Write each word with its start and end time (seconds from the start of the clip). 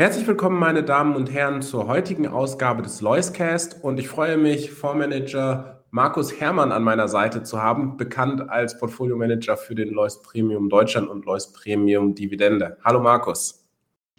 Herzlich 0.00 0.26
willkommen, 0.26 0.58
meine 0.58 0.82
Damen 0.82 1.14
und 1.14 1.30
Herren, 1.30 1.60
zur 1.60 1.86
heutigen 1.86 2.26
Ausgabe 2.26 2.80
des 2.80 3.02
Loiscast 3.02 3.84
und 3.84 4.00
ich 4.00 4.08
freue 4.08 4.38
mich, 4.38 4.70
Fondsmanager 4.70 5.84
Markus 5.90 6.40
Herrmann 6.40 6.72
an 6.72 6.82
meiner 6.82 7.06
Seite 7.06 7.42
zu 7.42 7.62
haben, 7.62 7.98
bekannt 7.98 8.48
als 8.48 8.78
Portfolio-Manager 8.78 9.58
für 9.58 9.74
den 9.74 9.90
Lois 9.90 10.22
Premium 10.22 10.70
Deutschland 10.70 11.10
und 11.10 11.26
Lois 11.26 11.52
Premium 11.52 12.14
Dividende. 12.14 12.78
Hallo 12.82 13.00
Markus. 13.00 13.68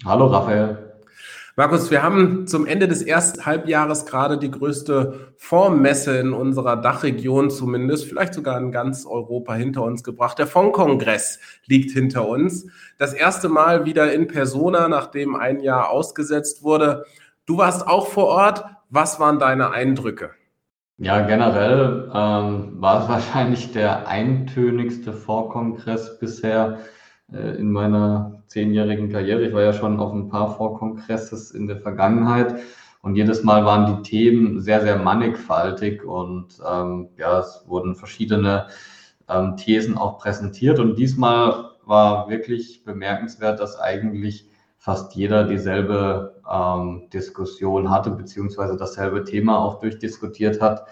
Hallo 0.05 0.27
Raphael. 0.27 0.90
Markus, 1.57 1.91
wir 1.91 2.01
haben 2.01 2.47
zum 2.47 2.65
Ende 2.65 2.87
des 2.87 3.01
ersten 3.01 3.45
Halbjahres 3.45 4.05
gerade 4.05 4.37
die 4.37 4.49
größte 4.49 5.33
Fondsmesse 5.35 6.17
in 6.17 6.31
unserer 6.31 6.77
Dachregion 6.77 7.49
zumindest, 7.49 8.05
vielleicht 8.05 8.33
sogar 8.33 8.57
in 8.57 8.71
ganz 8.71 9.05
Europa 9.05 9.53
hinter 9.55 9.83
uns 9.83 10.01
gebracht. 10.01 10.39
Der 10.39 10.47
Fondskongress 10.47 11.39
liegt 11.65 11.91
hinter 11.91 12.25
uns. 12.25 12.67
Das 12.97 13.13
erste 13.13 13.49
Mal 13.49 13.85
wieder 13.85 14.13
in 14.13 14.27
Persona, 14.27 14.87
nachdem 14.87 15.35
ein 15.35 15.59
Jahr 15.59 15.89
ausgesetzt 15.89 16.63
wurde. 16.63 17.03
Du 17.45 17.57
warst 17.57 17.85
auch 17.85 18.07
vor 18.07 18.27
Ort. 18.27 18.63
Was 18.89 19.19
waren 19.19 19.37
deine 19.37 19.71
Eindrücke? 19.71 20.31
Ja, 20.99 21.19
generell 21.21 22.09
ähm, 22.13 22.81
war 22.81 23.03
es 23.03 23.09
wahrscheinlich 23.09 23.73
der 23.73 24.07
eintönigste 24.07 25.11
Fondskongress 25.11 26.17
bisher 26.17 26.79
in 27.31 27.71
meiner 27.71 28.43
zehnjährigen 28.47 29.09
Karriere. 29.09 29.43
Ich 29.47 29.53
war 29.53 29.63
ja 29.63 29.73
schon 29.73 29.99
auf 29.99 30.13
ein 30.13 30.29
paar 30.29 30.55
Vorkongresses 30.55 31.51
in 31.51 31.67
der 31.67 31.77
Vergangenheit 31.77 32.55
und 33.01 33.15
jedes 33.15 33.43
Mal 33.43 33.65
waren 33.65 33.95
die 33.95 34.09
Themen 34.09 34.59
sehr, 34.59 34.81
sehr 34.81 34.97
mannigfaltig 34.97 36.03
und 36.03 36.61
ähm, 36.69 37.09
ja, 37.17 37.39
es 37.39 37.63
wurden 37.67 37.95
verschiedene 37.95 38.67
ähm, 39.27 39.57
Thesen 39.57 39.97
auch 39.97 40.19
präsentiert 40.19 40.79
und 40.79 40.97
diesmal 40.97 41.71
war 41.85 42.29
wirklich 42.29 42.83
bemerkenswert, 42.83 43.59
dass 43.59 43.79
eigentlich 43.79 44.47
fast 44.77 45.15
jeder 45.15 45.45
dieselbe 45.45 46.41
ähm, 46.51 47.07
Diskussion 47.13 47.89
hatte, 47.89 48.11
beziehungsweise 48.11 48.77
dasselbe 48.77 49.23
Thema 49.23 49.59
auch 49.59 49.79
durchdiskutiert 49.79 50.61
hat. 50.61 50.85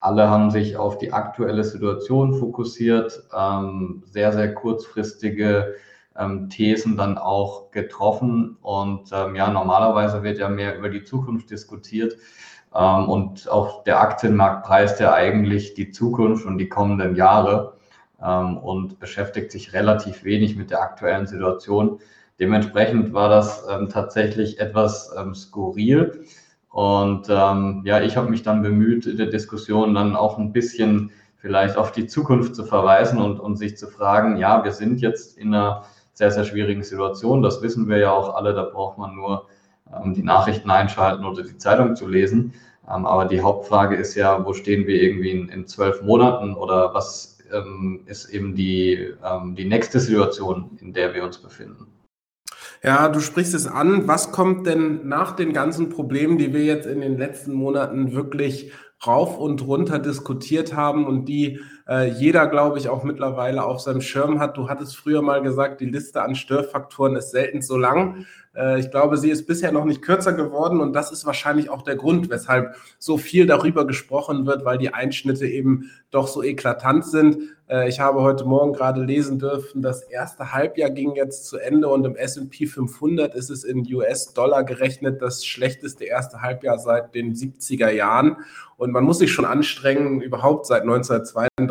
Alle 0.00 0.28
haben 0.28 0.50
sich 0.50 0.76
auf 0.76 0.98
die 0.98 1.12
aktuelle 1.12 1.64
Situation 1.64 2.34
fokussiert, 2.34 3.20
ähm, 3.36 4.04
sehr, 4.06 4.32
sehr 4.32 4.54
kurzfristige 4.54 5.74
ähm, 6.16 6.48
Thesen 6.50 6.96
dann 6.96 7.18
auch 7.18 7.70
getroffen. 7.72 8.56
Und 8.60 9.10
ähm, 9.12 9.34
ja, 9.34 9.50
normalerweise 9.50 10.22
wird 10.22 10.38
ja 10.38 10.48
mehr 10.48 10.76
über 10.78 10.88
die 10.88 11.04
Zukunft 11.04 11.50
diskutiert. 11.50 12.16
Ähm, 12.74 13.08
und 13.08 13.48
auch 13.50 13.82
der 13.84 14.00
Aktienmarkt 14.00 14.66
preist 14.66 15.00
ja 15.00 15.12
eigentlich 15.14 15.74
die 15.74 15.90
Zukunft 15.90 16.46
und 16.46 16.58
die 16.58 16.68
kommenden 16.68 17.16
Jahre 17.16 17.76
ähm, 18.22 18.56
und 18.58 19.00
beschäftigt 19.00 19.50
sich 19.50 19.72
relativ 19.72 20.22
wenig 20.22 20.56
mit 20.56 20.70
der 20.70 20.80
aktuellen 20.80 21.26
Situation. 21.26 21.98
Dementsprechend 22.38 23.12
war 23.12 23.28
das 23.28 23.66
ähm, 23.68 23.88
tatsächlich 23.88 24.60
etwas 24.60 25.12
skurril. 25.34 26.24
Und 26.70 27.26
ähm, 27.28 27.82
ja, 27.84 28.00
ich 28.02 28.16
habe 28.16 28.30
mich 28.30 28.42
dann 28.42 28.62
bemüht, 28.62 29.06
in 29.06 29.16
der 29.16 29.26
Diskussion 29.26 29.94
dann 29.94 30.16
auch 30.16 30.38
ein 30.38 30.52
bisschen 30.52 31.10
vielleicht 31.36 31.76
auf 31.76 31.92
die 31.92 32.06
Zukunft 32.06 32.54
zu 32.54 32.64
verweisen 32.64 33.18
und, 33.20 33.40
und 33.40 33.56
sich 33.56 33.76
zu 33.76 33.86
fragen, 33.86 34.36
ja, 34.36 34.64
wir 34.64 34.72
sind 34.72 35.00
jetzt 35.00 35.38
in 35.38 35.54
einer 35.54 35.84
sehr, 36.12 36.30
sehr 36.30 36.44
schwierigen 36.44 36.82
Situation. 36.82 37.42
Das 37.42 37.62
wissen 37.62 37.88
wir 37.88 37.98
ja 37.98 38.12
auch 38.12 38.34
alle, 38.34 38.52
da 38.52 38.64
braucht 38.64 38.98
man 38.98 39.14
nur 39.14 39.46
ähm, 39.94 40.14
die 40.14 40.22
Nachrichten 40.22 40.70
einschalten 40.70 41.24
oder 41.24 41.42
die 41.42 41.56
Zeitung 41.56 41.96
zu 41.96 42.08
lesen. 42.08 42.54
Ähm, 42.88 43.06
aber 43.06 43.24
die 43.26 43.40
Hauptfrage 43.40 43.96
ist 43.96 44.14
ja, 44.14 44.44
wo 44.44 44.52
stehen 44.52 44.86
wir 44.86 45.00
irgendwie 45.00 45.30
in, 45.30 45.48
in 45.48 45.66
zwölf 45.66 46.02
Monaten 46.02 46.54
oder 46.54 46.92
was 46.92 47.38
ähm, 47.52 48.00
ist 48.06 48.28
eben 48.30 48.54
die, 48.54 49.14
ähm, 49.24 49.54
die 49.54 49.64
nächste 49.64 50.00
Situation, 50.00 50.76
in 50.80 50.92
der 50.92 51.14
wir 51.14 51.24
uns 51.24 51.38
befinden? 51.38 51.86
Ja, 52.82 53.08
du 53.08 53.20
sprichst 53.20 53.54
es 53.54 53.66
an. 53.66 54.06
Was 54.06 54.30
kommt 54.32 54.66
denn 54.66 55.08
nach 55.08 55.32
den 55.34 55.52
ganzen 55.52 55.88
Problemen, 55.88 56.38
die 56.38 56.52
wir 56.52 56.64
jetzt 56.64 56.86
in 56.86 57.00
den 57.00 57.18
letzten 57.18 57.52
Monaten 57.52 58.12
wirklich 58.12 58.72
rauf 59.06 59.38
und 59.38 59.66
runter 59.66 59.98
diskutiert 59.98 60.74
haben 60.74 61.06
und 61.06 61.28
die 61.28 61.60
äh, 61.88 62.08
jeder, 62.08 62.46
glaube 62.46 62.78
ich, 62.78 62.88
auch 62.88 63.02
mittlerweile 63.02 63.64
auf 63.64 63.80
seinem 63.80 64.02
Schirm 64.02 64.40
hat. 64.40 64.56
Du 64.56 64.68
hattest 64.68 64.96
früher 64.96 65.22
mal 65.22 65.40
gesagt, 65.40 65.80
die 65.80 65.86
Liste 65.86 66.22
an 66.22 66.34
Störfaktoren 66.34 67.16
ist 67.16 67.30
selten 67.30 67.62
so 67.62 67.78
lang. 67.78 68.26
Äh, 68.54 68.80
ich 68.80 68.90
glaube, 68.90 69.16
sie 69.16 69.30
ist 69.30 69.46
bisher 69.46 69.72
noch 69.72 69.84
nicht 69.84 70.02
kürzer 70.02 70.32
geworden 70.32 70.80
und 70.80 70.92
das 70.92 71.12
ist 71.12 71.24
wahrscheinlich 71.24 71.70
auch 71.70 71.82
der 71.82 71.96
Grund, 71.96 72.28
weshalb 72.28 72.74
so 72.98 73.16
viel 73.16 73.46
darüber 73.46 73.86
gesprochen 73.86 74.46
wird, 74.46 74.64
weil 74.64 74.78
die 74.78 74.92
Einschnitte 74.92 75.46
eben 75.46 75.90
doch 76.10 76.28
so 76.28 76.42
eklatant 76.42 77.06
sind. 77.06 77.38
Äh, 77.68 77.88
ich 77.88 78.00
habe 78.00 78.22
heute 78.22 78.44
Morgen 78.44 78.72
gerade 78.72 79.02
lesen 79.02 79.38
dürfen, 79.38 79.82
das 79.82 80.02
erste 80.02 80.52
Halbjahr 80.52 80.90
ging 80.90 81.14
jetzt 81.14 81.46
zu 81.46 81.58
Ende 81.58 81.88
und 81.88 82.04
im 82.04 82.16
S&P 82.16 82.66
500 82.66 83.34
ist 83.34 83.50
es 83.50 83.64
in 83.64 83.86
US-Dollar 83.94 84.64
gerechnet 84.64 85.22
das 85.22 85.44
schlechteste 85.44 86.04
erste 86.04 86.42
Halbjahr 86.42 86.78
seit 86.78 87.14
den 87.14 87.34
70er 87.34 87.90
Jahren. 87.90 88.38
Und 88.76 88.92
man 88.92 89.04
muss 89.04 89.18
sich 89.18 89.32
schon 89.32 89.44
anstrengen, 89.44 90.20
überhaupt 90.20 90.66
seit 90.66 90.82
1932 90.82 91.66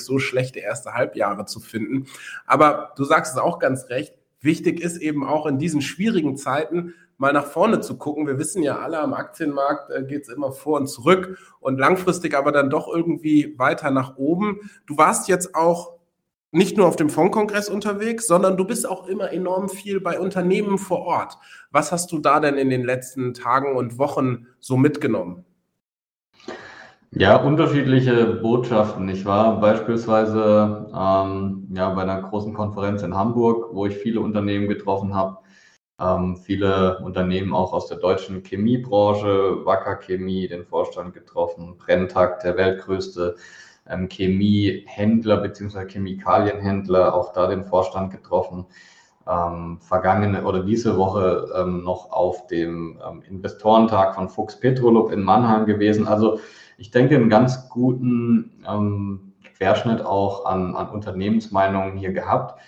so 0.00 0.18
schlechte 0.18 0.58
erste 0.60 0.94
Halbjahre 0.94 1.44
zu 1.44 1.60
finden. 1.60 2.06
Aber 2.46 2.92
du 2.96 3.04
sagst 3.04 3.34
es 3.34 3.40
auch 3.40 3.58
ganz 3.58 3.88
recht, 3.88 4.14
wichtig 4.40 4.80
ist 4.80 4.96
eben 4.96 5.24
auch 5.24 5.46
in 5.46 5.58
diesen 5.58 5.82
schwierigen 5.82 6.36
Zeiten 6.36 6.94
mal 7.20 7.32
nach 7.34 7.46
vorne 7.46 7.80
zu 7.80 7.98
gucken. 7.98 8.26
Wir 8.26 8.38
wissen 8.38 8.62
ja 8.62 8.78
alle, 8.78 8.98
am 8.98 9.12
Aktienmarkt 9.12 9.90
äh, 9.90 10.02
geht 10.04 10.22
es 10.22 10.28
immer 10.30 10.52
vor 10.52 10.80
und 10.80 10.86
zurück 10.86 11.38
und 11.60 11.78
langfristig 11.78 12.34
aber 12.34 12.50
dann 12.50 12.70
doch 12.70 12.88
irgendwie 12.88 13.58
weiter 13.58 13.90
nach 13.90 14.16
oben. 14.16 14.70
Du 14.86 14.96
warst 14.96 15.28
jetzt 15.28 15.54
auch 15.54 16.00
nicht 16.50 16.76
nur 16.76 16.86
auf 16.86 16.96
dem 16.96 17.10
Fondskongress 17.10 17.68
unterwegs, 17.68 18.26
sondern 18.26 18.56
du 18.56 18.64
bist 18.64 18.88
auch 18.88 19.06
immer 19.06 19.32
enorm 19.32 19.68
viel 19.68 20.00
bei 20.00 20.18
Unternehmen 20.18 20.78
vor 20.78 21.00
Ort. 21.00 21.38
Was 21.70 21.92
hast 21.92 22.10
du 22.10 22.18
da 22.18 22.40
denn 22.40 22.56
in 22.56 22.70
den 22.70 22.84
letzten 22.84 23.34
Tagen 23.34 23.76
und 23.76 23.98
Wochen 23.98 24.46
so 24.58 24.76
mitgenommen? 24.76 25.44
Ja, 27.12 27.36
unterschiedliche 27.42 28.24
Botschaften. 28.34 29.08
Ich 29.08 29.24
war 29.24 29.58
beispielsweise 29.60 30.86
ähm, 30.94 31.68
ja, 31.74 31.90
bei 31.90 32.02
einer 32.02 32.22
großen 32.22 32.54
Konferenz 32.54 33.02
in 33.02 33.16
Hamburg, 33.16 33.70
wo 33.74 33.86
ich 33.86 33.96
viele 33.96 34.20
Unternehmen 34.20 34.68
getroffen 34.68 35.12
habe. 35.12 35.38
Ähm, 35.98 36.36
viele 36.36 37.00
Unternehmen 37.00 37.52
auch 37.52 37.72
aus 37.72 37.88
der 37.88 37.98
deutschen 37.98 38.44
Chemiebranche, 38.44 39.66
Wacker 39.66 39.96
Chemie, 39.96 40.46
den 40.46 40.64
Vorstand 40.64 41.12
getroffen, 41.12 41.76
Brenntag, 41.78 42.40
der 42.40 42.56
weltgrößte 42.56 43.34
ähm, 43.88 44.08
Chemiehändler 44.08 45.38
bzw. 45.38 45.86
Chemikalienhändler, 45.88 47.12
auch 47.12 47.32
da 47.32 47.48
den 47.48 47.64
Vorstand 47.64 48.12
getroffen. 48.12 48.66
Ähm, 49.28 49.78
vergangene 49.80 50.44
oder 50.44 50.62
diese 50.62 50.96
Woche 50.96 51.48
ähm, 51.56 51.82
noch 51.82 52.12
auf 52.12 52.46
dem 52.46 53.00
ähm, 53.06 53.22
Investorentag 53.22 54.14
von 54.14 54.28
Fuchs 54.28 54.58
Petrolub 54.60 55.10
in 55.12 55.22
Mannheim 55.22 55.66
gewesen. 55.66 56.06
Also 56.06 56.38
ich 56.80 56.90
denke, 56.90 57.14
einen 57.14 57.28
ganz 57.28 57.68
guten 57.68 58.62
ähm, 58.66 59.34
Querschnitt 59.56 60.00
auch 60.00 60.46
an, 60.46 60.74
an 60.74 60.88
Unternehmensmeinungen 60.88 61.98
hier 61.98 62.12
gehabt. 62.12 62.58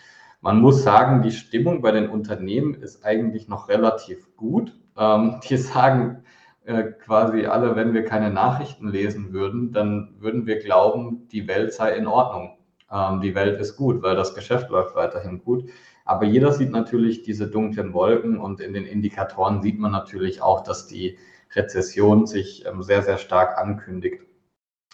Man 0.42 0.60
muss 0.60 0.82
sagen, 0.82 1.22
die 1.22 1.32
Stimmung 1.32 1.80
bei 1.80 1.92
den 1.92 2.10
Unternehmen 2.10 2.74
ist 2.74 3.06
eigentlich 3.06 3.48
noch 3.48 3.70
relativ 3.70 4.36
gut. 4.36 4.78
Ähm, 4.98 5.40
die 5.48 5.56
sagen 5.56 6.24
äh, 6.66 6.84
quasi 6.84 7.46
alle, 7.46 7.74
wenn 7.74 7.94
wir 7.94 8.04
keine 8.04 8.30
Nachrichten 8.30 8.88
lesen 8.88 9.32
würden, 9.32 9.72
dann 9.72 10.14
würden 10.18 10.46
wir 10.46 10.58
glauben, 10.58 11.26
die 11.32 11.48
Welt 11.48 11.72
sei 11.72 11.96
in 11.96 12.06
Ordnung. 12.06 12.58
Ähm, 12.90 13.22
die 13.22 13.34
Welt 13.34 13.58
ist 13.58 13.76
gut, 13.76 14.02
weil 14.02 14.14
das 14.14 14.34
Geschäft 14.34 14.68
läuft 14.68 14.94
weiterhin 14.94 15.42
gut. 15.42 15.70
Aber 16.04 16.26
jeder 16.26 16.52
sieht 16.52 16.70
natürlich 16.70 17.22
diese 17.22 17.46
dunklen 17.46 17.94
Wolken 17.94 18.38
und 18.38 18.60
in 18.60 18.74
den 18.74 18.84
Indikatoren 18.84 19.62
sieht 19.62 19.78
man 19.78 19.92
natürlich 19.92 20.42
auch, 20.42 20.62
dass 20.62 20.86
die 20.86 21.16
Rezession 21.54 22.26
sich 22.26 22.64
ähm, 22.66 22.82
sehr, 22.82 23.02
sehr 23.02 23.18
stark 23.18 23.58
ankündigt. 23.58 24.22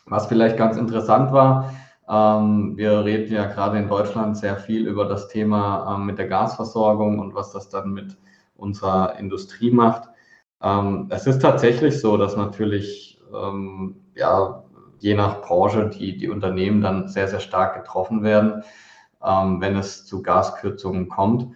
Was 0.07 0.27
vielleicht 0.27 0.57
ganz 0.57 0.77
interessant 0.77 1.33
war, 1.33 1.75
ähm, 2.09 2.77
wir 2.77 3.05
reden 3.05 3.35
ja 3.35 3.47
gerade 3.47 3.79
in 3.79 3.89
Deutschland 3.89 4.37
sehr 4.37 4.57
viel 4.57 4.87
über 4.87 5.05
das 5.05 5.29
Thema 5.29 5.95
ähm, 5.95 6.07
mit 6.07 6.19
der 6.19 6.29
Gasversorgung 6.29 7.19
und 7.19 7.35
was 7.35 7.53
das 7.53 7.69
dann 7.69 7.93
mit 7.93 8.17
unserer 8.57 9.19
Industrie 9.19 9.71
macht. 9.71 10.09
es 11.11 11.29
ist 11.29 11.41
tatsächlich 11.41 12.01
so, 12.01 12.17
dass 12.17 12.37
natürlich 12.37 13.23
ja, 14.17 14.65
je 14.99 15.15
nach 15.15 15.43
Branche 15.43 15.89
die, 15.91 16.17
die 16.17 16.29
Unternehmen 16.29 16.81
dann 16.81 17.07
sehr, 17.07 17.29
sehr 17.29 17.39
stark 17.39 17.77
getroffen 17.77 18.25
werden, 18.25 18.65
wenn 19.21 19.77
es 19.77 20.07
zu 20.07 20.23
Gaskürzungen 20.23 21.09
kommt. 21.09 21.55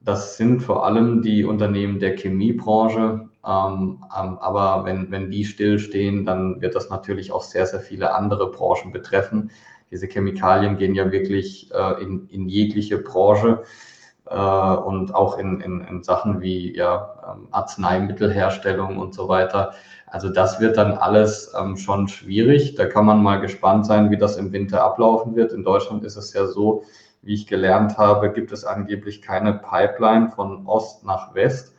das 0.00 0.36
sind 0.36 0.60
vor 0.60 0.86
allem 0.86 1.22
die 1.22 1.44
Unternehmen 1.44 1.98
der 1.98 2.16
Chemiebranche. 2.16 3.28
Ähm, 3.46 4.04
ähm, 4.18 4.38
aber 4.38 4.84
wenn, 4.84 5.10
wenn 5.10 5.30
die 5.30 5.44
stillstehen, 5.44 6.24
dann 6.24 6.60
wird 6.60 6.74
das 6.74 6.90
natürlich 6.90 7.32
auch 7.32 7.42
sehr, 7.42 7.66
sehr 7.66 7.80
viele 7.80 8.14
andere 8.14 8.50
Branchen 8.50 8.92
betreffen. 8.92 9.50
Diese 9.90 10.06
Chemikalien 10.06 10.76
gehen 10.76 10.94
ja 10.94 11.12
wirklich 11.12 11.70
äh, 11.72 12.02
in, 12.02 12.28
in 12.28 12.48
jegliche 12.48 12.98
Branche 12.98 13.62
äh, 14.26 14.34
und 14.34 15.14
auch 15.14 15.38
in, 15.38 15.60
in, 15.60 15.82
in 15.82 16.02
Sachen 16.02 16.40
wie 16.40 16.74
ja, 16.74 17.14
ähm, 17.30 17.48
Arzneimittelherstellung 17.50 18.98
und 18.98 19.14
so 19.14 19.28
weiter. 19.28 19.74
Also 20.06 20.28
das 20.28 20.60
wird 20.60 20.76
dann 20.76 20.92
alles 20.92 21.52
ähm, 21.58 21.76
schon 21.76 22.08
schwierig. 22.08 22.76
Da 22.76 22.86
kann 22.86 23.04
man 23.04 23.22
mal 23.22 23.40
gespannt 23.40 23.84
sein, 23.84 24.10
wie 24.10 24.16
das 24.16 24.36
im 24.36 24.52
Winter 24.52 24.82
ablaufen 24.82 25.36
wird. 25.36 25.52
In 25.52 25.64
Deutschland 25.64 26.04
ist 26.04 26.16
es 26.16 26.32
ja 26.32 26.46
so, 26.46 26.84
wie 27.22 27.34
ich 27.34 27.46
gelernt 27.46 27.98
habe, 27.98 28.32
gibt 28.32 28.52
es 28.52 28.64
angeblich 28.64 29.22
keine 29.22 29.54
Pipeline 29.54 30.30
von 30.30 30.66
Ost 30.66 31.04
nach 31.04 31.34
West. 31.34 31.73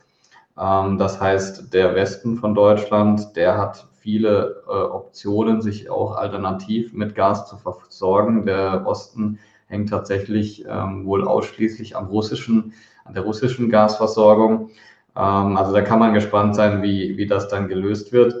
Ähm, 0.58 0.98
das 0.98 1.20
heißt, 1.20 1.72
der 1.72 1.94
Westen 1.94 2.36
von 2.36 2.54
Deutschland, 2.54 3.36
der 3.36 3.58
hat 3.58 3.86
viele 4.00 4.62
äh, 4.68 4.70
Optionen, 4.70 5.60
sich 5.62 5.90
auch 5.90 6.16
alternativ 6.16 6.92
mit 6.92 7.14
Gas 7.14 7.48
zu 7.48 7.56
versorgen. 7.56 8.46
Der 8.46 8.86
Osten 8.86 9.38
hängt 9.66 9.90
tatsächlich 9.90 10.64
ähm, 10.68 11.04
wohl 11.06 11.26
ausschließlich 11.26 11.96
am 11.96 12.06
russischen, 12.06 12.72
an 13.04 13.14
der 13.14 13.24
russischen 13.24 13.68
Gasversorgung. 13.68 14.70
Ähm, 15.16 15.56
also 15.56 15.72
da 15.72 15.82
kann 15.82 15.98
man 15.98 16.14
gespannt 16.14 16.54
sein, 16.54 16.82
wie, 16.82 17.16
wie 17.16 17.26
das 17.26 17.48
dann 17.48 17.68
gelöst 17.68 18.12
wird. 18.12 18.34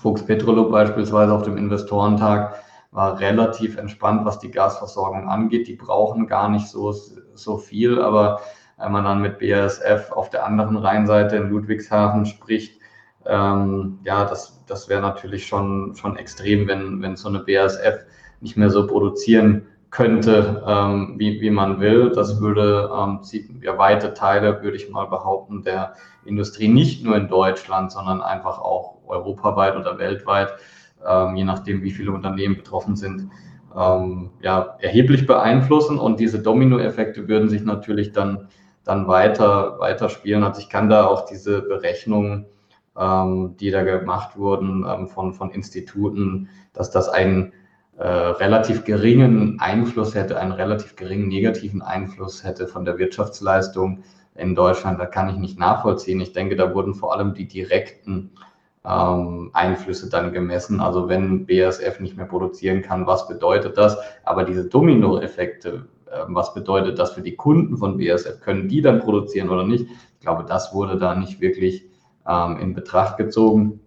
Fuchs 0.00 0.26
Petrolub 0.26 0.72
beispielsweise 0.72 1.32
auf 1.32 1.42
dem 1.42 1.56
Investorentag 1.56 2.56
war 2.90 3.18
relativ 3.20 3.76
entspannt, 3.76 4.24
was 4.24 4.38
die 4.38 4.50
Gasversorgung 4.50 5.28
angeht. 5.28 5.68
Die 5.68 5.76
brauchen 5.76 6.26
gar 6.26 6.48
nicht 6.48 6.66
so, 6.66 6.92
so 7.34 7.58
viel, 7.58 8.00
aber 8.00 8.40
wenn 8.78 8.92
man 8.92 9.04
dann 9.04 9.22
mit 9.22 9.38
BASF 9.38 10.10
auf 10.12 10.30
der 10.30 10.44
anderen 10.46 10.76
Rheinseite 10.76 11.36
in 11.36 11.50
Ludwigshafen 11.50 12.26
spricht, 12.26 12.80
ähm, 13.26 13.98
ja, 14.04 14.24
das, 14.24 14.62
das 14.66 14.88
wäre 14.88 15.00
natürlich 15.00 15.46
schon, 15.46 15.94
schon 15.96 16.16
extrem, 16.16 16.68
wenn, 16.68 17.00
wenn 17.00 17.16
so 17.16 17.28
eine 17.28 17.40
BASF 17.40 18.04
nicht 18.40 18.56
mehr 18.56 18.70
so 18.70 18.86
produzieren 18.86 19.66
könnte, 19.90 20.62
ähm, 20.66 21.14
wie, 21.18 21.40
wie 21.40 21.50
man 21.50 21.80
will. 21.80 22.10
Das 22.10 22.40
würde 22.40 22.90
ähm, 22.92 23.20
ja, 23.62 23.78
weite 23.78 24.12
Teile, 24.12 24.62
würde 24.62 24.76
ich 24.76 24.90
mal 24.90 25.06
behaupten, 25.06 25.62
der 25.62 25.94
Industrie 26.24 26.68
nicht 26.68 27.04
nur 27.04 27.16
in 27.16 27.28
Deutschland, 27.28 27.92
sondern 27.92 28.20
einfach 28.20 28.58
auch 28.58 28.96
europaweit 29.06 29.76
oder 29.76 29.98
weltweit 29.98 30.54
ähm, 31.06 31.36
je 31.36 31.44
nachdem, 31.44 31.82
wie 31.82 31.90
viele 31.90 32.12
Unternehmen 32.12 32.56
betroffen 32.56 32.96
sind, 32.96 33.30
ähm, 33.76 34.30
ja, 34.40 34.76
erheblich 34.80 35.26
beeinflussen. 35.26 35.98
Und 35.98 36.20
diese 36.20 36.40
Dominoeffekte 36.40 37.28
würden 37.28 37.48
sich 37.48 37.62
natürlich 37.62 38.12
dann, 38.12 38.48
dann 38.84 39.08
weiter, 39.08 39.78
weiter 39.78 40.08
spielen. 40.08 40.44
Also 40.44 40.60
ich 40.60 40.68
kann 40.68 40.88
da 40.88 41.06
auch 41.06 41.26
diese 41.26 41.62
Berechnungen, 41.62 42.46
ähm, 42.98 43.56
die 43.58 43.70
da 43.70 43.82
gemacht 43.82 44.36
wurden 44.36 44.84
ähm, 44.88 45.08
von, 45.08 45.34
von 45.34 45.50
Instituten, 45.50 46.48
dass 46.72 46.90
das 46.90 47.08
einen 47.08 47.52
äh, 47.96 48.06
relativ 48.06 48.84
geringen 48.84 49.58
Einfluss 49.60 50.14
hätte, 50.14 50.38
einen 50.38 50.52
relativ 50.52 50.96
geringen 50.96 51.28
negativen 51.28 51.82
Einfluss 51.82 52.44
hätte 52.44 52.66
von 52.66 52.84
der 52.84 52.98
Wirtschaftsleistung 52.98 54.02
in 54.34 54.54
Deutschland, 54.54 54.98
da 54.98 55.06
kann 55.06 55.28
ich 55.28 55.36
nicht 55.36 55.58
nachvollziehen. 55.58 56.20
Ich 56.20 56.32
denke, 56.32 56.56
da 56.56 56.74
wurden 56.74 56.94
vor 56.94 57.14
allem 57.14 57.34
die 57.34 57.46
direkten 57.46 58.32
ähm, 58.84 59.50
Einflüsse 59.52 60.10
dann 60.10 60.32
gemessen. 60.32 60.80
Also 60.80 61.08
wenn 61.08 61.46
BASF 61.46 62.00
nicht 62.00 62.16
mehr 62.16 62.26
produzieren 62.26 62.82
kann, 62.82 63.06
was 63.06 63.28
bedeutet 63.28 63.78
das? 63.78 63.96
Aber 64.24 64.44
diese 64.44 64.68
Dominoeffekte, 64.68 65.86
was 66.28 66.54
bedeutet 66.54 66.98
das 66.98 67.12
für 67.12 67.22
die 67.22 67.36
Kunden 67.36 67.76
von 67.76 67.98
BASF? 67.98 68.40
Können 68.40 68.68
die 68.68 68.80
dann 68.80 69.00
produzieren 69.00 69.48
oder 69.48 69.66
nicht? 69.66 69.86
Ich 70.14 70.20
glaube, 70.20 70.44
das 70.44 70.74
wurde 70.74 70.98
da 70.98 71.14
nicht 71.14 71.40
wirklich 71.40 71.88
ähm, 72.26 72.58
in 72.58 72.74
Betracht 72.74 73.16
gezogen. 73.16 73.80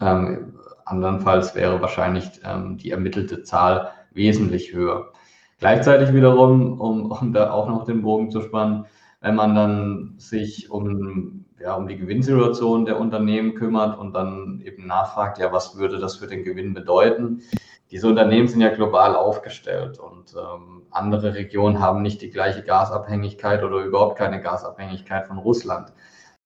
Ähm, 0.00 0.54
andernfalls 0.84 1.54
wäre 1.54 1.80
wahrscheinlich 1.80 2.28
ähm, 2.44 2.76
die 2.76 2.90
ermittelte 2.90 3.42
Zahl 3.42 3.90
wesentlich 4.12 4.72
höher. 4.72 5.12
Gleichzeitig 5.58 6.14
wiederum, 6.14 6.80
um, 6.80 7.10
um 7.10 7.32
da 7.32 7.50
auch 7.52 7.68
noch 7.68 7.84
den 7.84 8.02
Bogen 8.02 8.30
zu 8.30 8.40
spannen, 8.42 8.86
wenn 9.20 9.34
man 9.34 9.54
dann 9.54 10.14
sich 10.16 10.70
um 10.70 11.44
ja, 11.60 11.74
um 11.74 11.86
die 11.86 11.98
Gewinnsituation 11.98 12.86
der 12.86 12.98
Unternehmen 12.98 13.54
kümmert 13.54 13.98
und 13.98 14.14
dann 14.14 14.62
eben 14.64 14.86
nachfragt, 14.86 15.38
ja, 15.38 15.52
was 15.52 15.76
würde 15.76 15.98
das 15.98 16.16
für 16.16 16.26
den 16.26 16.42
Gewinn 16.42 16.72
bedeuten? 16.72 17.42
Diese 17.90 18.06
Unternehmen 18.06 18.46
sind 18.46 18.60
ja 18.60 18.68
global 18.68 19.16
aufgestellt 19.16 19.98
und 19.98 20.34
ähm, 20.34 20.82
andere 20.90 21.34
Regionen 21.34 21.80
haben 21.80 22.02
nicht 22.02 22.22
die 22.22 22.30
gleiche 22.30 22.62
Gasabhängigkeit 22.62 23.64
oder 23.64 23.78
überhaupt 23.78 24.16
keine 24.16 24.40
Gasabhängigkeit 24.40 25.26
von 25.26 25.38
Russland. 25.38 25.92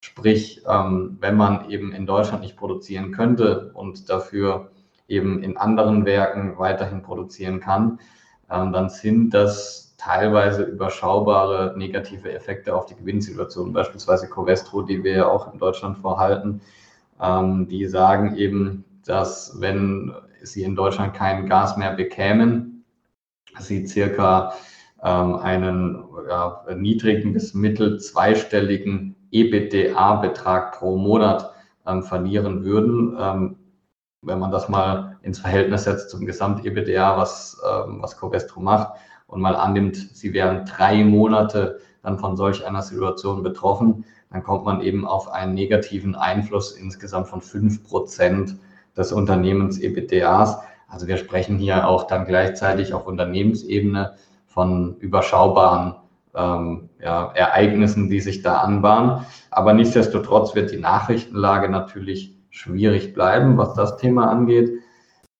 Sprich, 0.00 0.62
ähm, 0.66 1.18
wenn 1.20 1.36
man 1.36 1.70
eben 1.70 1.92
in 1.92 2.06
Deutschland 2.06 2.42
nicht 2.42 2.56
produzieren 2.56 3.12
könnte 3.12 3.72
und 3.74 4.08
dafür 4.08 4.70
eben 5.06 5.42
in 5.42 5.56
anderen 5.56 6.06
Werken 6.06 6.58
weiterhin 6.58 7.02
produzieren 7.02 7.60
kann, 7.60 7.98
ähm, 8.50 8.72
dann 8.72 8.88
sind 8.88 9.30
das 9.30 9.94
teilweise 9.98 10.62
überschaubare 10.62 11.74
negative 11.76 12.32
Effekte 12.32 12.74
auf 12.74 12.86
die 12.86 12.94
Gewinnsituation, 12.94 13.72
beispielsweise 13.72 14.28
Covestro, 14.28 14.82
die 14.82 15.02
wir 15.04 15.12
ja 15.12 15.28
auch 15.28 15.52
in 15.52 15.58
Deutschland 15.58 15.98
vorhalten. 15.98 16.62
Ähm, 17.20 17.68
die 17.68 17.86
sagen 17.86 18.36
eben, 18.36 18.84
dass 19.04 19.60
wenn 19.60 20.14
sie 20.44 20.62
in 20.62 20.76
Deutschland 20.76 21.14
kein 21.14 21.46
Gas 21.48 21.76
mehr 21.76 21.92
bekämen, 21.92 22.84
sie 23.58 23.86
circa 23.86 24.54
ähm, 25.02 25.36
einen 25.36 26.04
ja, 26.28 26.64
niedrigen 26.76 27.32
bis 27.32 27.54
mittel 27.54 28.00
zweistelligen 28.00 29.16
EBITDA-Betrag 29.30 30.78
pro 30.78 30.96
Monat 30.96 31.52
ähm, 31.86 32.02
verlieren 32.02 32.64
würden. 32.64 33.16
Ähm, 33.18 33.56
wenn 34.22 34.38
man 34.38 34.50
das 34.50 34.68
mal 34.68 35.18
ins 35.22 35.38
Verhältnis 35.38 35.84
setzt 35.84 36.10
zum 36.10 36.24
Gesamt-EBITDA, 36.24 37.18
was, 37.18 37.60
ähm, 37.68 37.98
was 38.00 38.16
Covestro 38.16 38.60
macht, 38.60 38.94
und 39.26 39.40
mal 39.40 39.56
annimmt, 39.56 39.96
sie 39.96 40.32
wären 40.32 40.64
drei 40.64 41.02
Monate 41.02 41.80
dann 42.02 42.18
von 42.18 42.36
solch 42.36 42.64
einer 42.64 42.82
Situation 42.82 43.42
betroffen, 43.42 44.04
dann 44.30 44.42
kommt 44.42 44.64
man 44.64 44.80
eben 44.80 45.06
auf 45.06 45.28
einen 45.28 45.54
negativen 45.54 46.14
Einfluss 46.14 46.72
insgesamt 46.72 47.28
von 47.28 47.40
fünf 47.40 47.82
Prozent 47.84 48.56
des 48.96 49.12
Unternehmens 49.12 49.78
EBTAs. 49.78 50.58
Also 50.88 51.06
wir 51.08 51.16
sprechen 51.16 51.58
hier 51.58 51.88
auch 51.88 52.06
dann 52.06 52.26
gleichzeitig 52.26 52.94
auf 52.94 53.06
Unternehmensebene 53.06 54.14
von 54.46 54.96
überschaubaren 54.98 55.96
ähm, 56.34 56.88
ja, 57.00 57.32
Ereignissen, 57.34 58.08
die 58.08 58.20
sich 58.20 58.42
da 58.42 58.58
anbahnen. 58.58 59.26
Aber 59.50 59.72
nichtsdestotrotz 59.72 60.54
wird 60.54 60.70
die 60.70 60.78
Nachrichtenlage 60.78 61.68
natürlich 61.68 62.36
schwierig 62.50 63.14
bleiben, 63.14 63.58
was 63.58 63.74
das 63.74 63.96
Thema 63.96 64.30
angeht. 64.30 64.70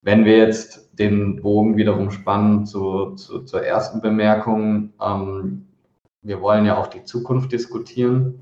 Wenn 0.02 0.24
wir 0.24 0.36
jetzt 0.38 0.98
den 0.98 1.40
Bogen 1.42 1.76
wiederum 1.76 2.10
spannen 2.10 2.66
zu, 2.66 3.14
zu, 3.14 3.40
zur 3.44 3.62
ersten 3.64 4.00
Bemerkung, 4.00 4.92
ähm, 5.00 5.66
wir 6.22 6.40
wollen 6.40 6.66
ja 6.66 6.76
auch 6.76 6.88
die 6.88 7.04
Zukunft 7.04 7.52
diskutieren, 7.52 8.40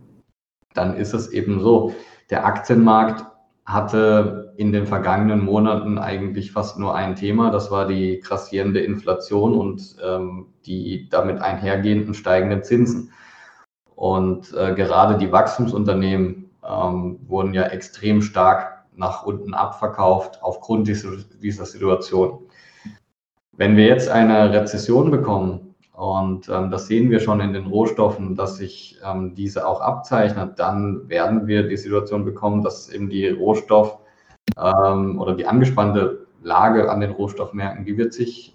dann 0.75 0.97
ist 0.97 1.13
es 1.13 1.31
eben 1.31 1.61
so, 1.61 1.95
der 2.31 2.47
Aktienmarkt 2.47 3.27
hatte 3.67 4.42
in 4.57 4.73
den 4.73 4.87
vergangenen 4.87 5.45
Monaten 5.45 5.99
eigentlich 5.99 6.53
fast 6.53 6.79
nur 6.79 6.95
ein 6.95 7.17
Thema, 7.17 7.51
das 7.51 7.71
war 7.71 7.87
die 7.87 8.21
grassierende 8.21 8.81
Inflation 8.81 9.55
und 9.55 9.97
ähm, 10.05 10.47
die 10.67 11.09
damit 11.11 11.41
einhergehenden 11.41 12.15
steigenden 12.15 12.63
Zinsen. 12.63 13.13
Und 13.95 14.53
äh, 14.55 14.75
gerade 14.75 15.17
die 15.17 15.33
Wachstumsunternehmen 15.33 16.51
ähm, 16.69 17.19
wurden 17.27 17.55
ja 17.55 17.65
extrem 17.65 18.21
stark 18.23 18.85
nach 18.95 19.25
unten 19.25 19.55
abverkauft 19.55 20.43
aufgrund 20.43 20.87
dieser, 20.87 21.11
dieser 21.43 21.65
Situation. 21.65 22.41
Wenn 23.53 23.77
wir 23.77 23.87
jetzt 23.87 24.09
eine 24.09 24.53
Rezession 24.53 25.11
bekommen, 25.11 25.75
und 25.95 26.49
ähm, 26.49 26.71
das 26.71 26.87
sehen 26.87 27.11
wir 27.11 27.21
schon 27.21 27.41
in 27.41 27.53
den 27.53 27.67
Rohstoffen, 27.67 28.35
dass 28.35 28.57
sich 28.57 28.99
ähm, 29.05 29.35
diese 29.35 29.67
auch 29.67 29.81
abzeichnet, 29.81 30.59
dann 30.59 31.09
werden 31.09 31.47
wir 31.47 31.69
die 31.69 31.77
Situation 31.77 32.25
bekommen, 32.25 32.63
dass 32.63 32.89
eben 32.89 33.09
die 33.09 33.29
Rohstoff- 33.29 34.02
ähm, 34.57 35.21
oder 35.21 35.35
die 35.35 35.47
angespannte 35.47 36.27
Lage 36.43 36.91
an 36.91 37.01
den 37.01 37.13
Rohstoffmärkten, 37.13 37.85
die 37.85 37.97
wird 37.97 38.13
sich 38.13 38.55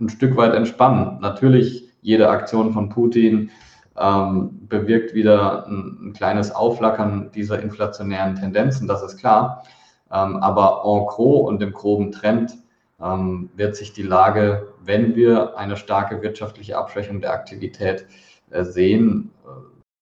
ein 0.00 0.08
Stück 0.08 0.36
weit 0.36 0.54
entspannen. 0.54 1.18
Natürlich, 1.20 1.88
jede 2.00 2.28
Aktion 2.28 2.72
von 2.72 2.88
Putin 2.88 3.50
ähm, 3.98 4.66
bewirkt 4.68 5.14
wieder 5.14 5.66
ein, 5.66 5.98
ein, 6.02 6.12
kleines 6.12 6.54
Aufflackern 6.54 7.30
dieser 7.34 7.60
inflationären 7.60 8.36
Tendenzen, 8.36 8.86
das 8.86 9.02
ist 9.02 9.18
klar. 9.18 9.64
Ähm, 10.10 10.36
aber 10.36 10.82
en 10.84 11.06
gros 11.06 11.48
und 11.48 11.62
im 11.62 11.72
groben 11.72 12.12
Trend 12.12 12.56
ähm, 13.02 13.50
wird 13.56 13.76
sich 13.76 13.92
die 13.92 14.02
Lage, 14.02 14.68
wenn 14.84 15.16
wir 15.16 15.58
eine 15.58 15.76
starke 15.76 16.22
wirtschaftliche 16.22 16.78
Abschwächung 16.78 17.20
der 17.20 17.32
Aktivität 17.32 18.06
äh, 18.50 18.64
sehen, 18.64 19.30
äh, 19.44 19.50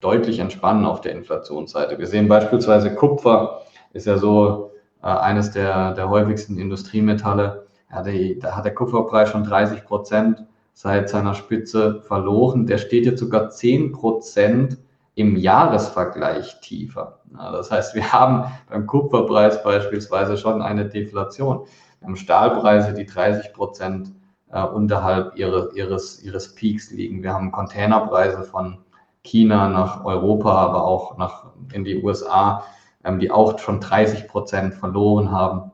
deutlich 0.00 0.38
entspannen 0.38 0.84
auf 0.84 1.00
der 1.00 1.12
Inflationsseite. 1.12 1.98
Wir 1.98 2.06
sehen 2.06 2.28
beispielsweise 2.28 2.94
Kupfer 2.94 3.62
ist 3.92 4.06
ja 4.06 4.18
so 4.18 4.72
eines 5.08 5.50
der, 5.50 5.92
der 5.94 6.08
häufigsten 6.08 6.58
Industriemetalle. 6.58 7.66
Ja, 7.90 8.02
die, 8.02 8.38
da 8.38 8.56
hat 8.56 8.64
der 8.64 8.74
Kupferpreis 8.74 9.30
schon 9.30 9.44
30 9.44 9.84
Prozent 9.84 10.44
seit 10.72 11.08
seiner 11.08 11.34
Spitze 11.34 12.02
verloren. 12.02 12.66
Der 12.66 12.78
steht 12.78 13.06
jetzt 13.06 13.20
sogar 13.20 13.50
10 13.50 13.92
Prozent 13.92 14.78
im 15.14 15.36
Jahresvergleich 15.36 16.60
tiefer. 16.60 17.20
Das 17.32 17.70
heißt, 17.70 17.94
wir 17.94 18.12
haben 18.12 18.52
beim 18.68 18.86
Kupferpreis 18.86 19.62
beispielsweise 19.62 20.36
schon 20.36 20.60
eine 20.60 20.86
Deflation. 20.86 21.66
Wir 22.00 22.08
haben 22.08 22.16
Stahlpreise, 22.16 22.92
die 22.92 23.06
30 23.06 23.54
Prozent 23.54 24.12
äh, 24.52 24.62
unterhalb 24.62 25.36
ihre, 25.36 25.70
ihres, 25.74 26.22
ihres 26.22 26.54
Peaks 26.54 26.90
liegen. 26.90 27.22
Wir 27.22 27.32
haben 27.32 27.50
Containerpreise 27.50 28.42
von 28.42 28.78
China 29.22 29.68
nach 29.68 30.04
Europa, 30.04 30.52
aber 30.52 30.84
auch 30.84 31.16
nach, 31.16 31.46
in 31.72 31.84
die 31.84 32.02
USA, 32.02 32.64
ähm, 33.06 33.20
die 33.20 33.30
auch 33.30 33.58
schon 33.58 33.80
30 33.80 34.28
Prozent 34.28 34.74
verloren 34.74 35.30
haben. 35.30 35.70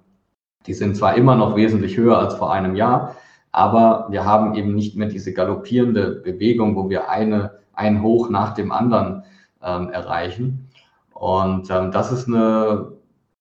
Die 0.66 0.74
sind 0.74 0.96
zwar 0.96 1.16
immer 1.16 1.34
noch 1.34 1.56
wesentlich 1.56 1.96
höher 1.96 2.18
als 2.18 2.34
vor 2.34 2.52
einem 2.52 2.76
Jahr, 2.76 3.16
aber 3.50 4.06
wir 4.10 4.24
haben 4.24 4.54
eben 4.54 4.74
nicht 4.74 4.96
mehr 4.96 5.08
diese 5.08 5.32
galoppierende 5.32 6.20
Bewegung, 6.22 6.76
wo 6.76 6.88
wir 6.88 7.08
eine, 7.10 7.58
ein 7.72 8.02
Hoch 8.02 8.30
nach 8.30 8.54
dem 8.54 8.70
anderen 8.70 9.24
ähm, 9.62 9.90
erreichen. 9.90 10.70
Und 11.14 11.70
ähm, 11.70 11.90
das 11.90 12.12
ist 12.12 12.28
eine 12.28 12.92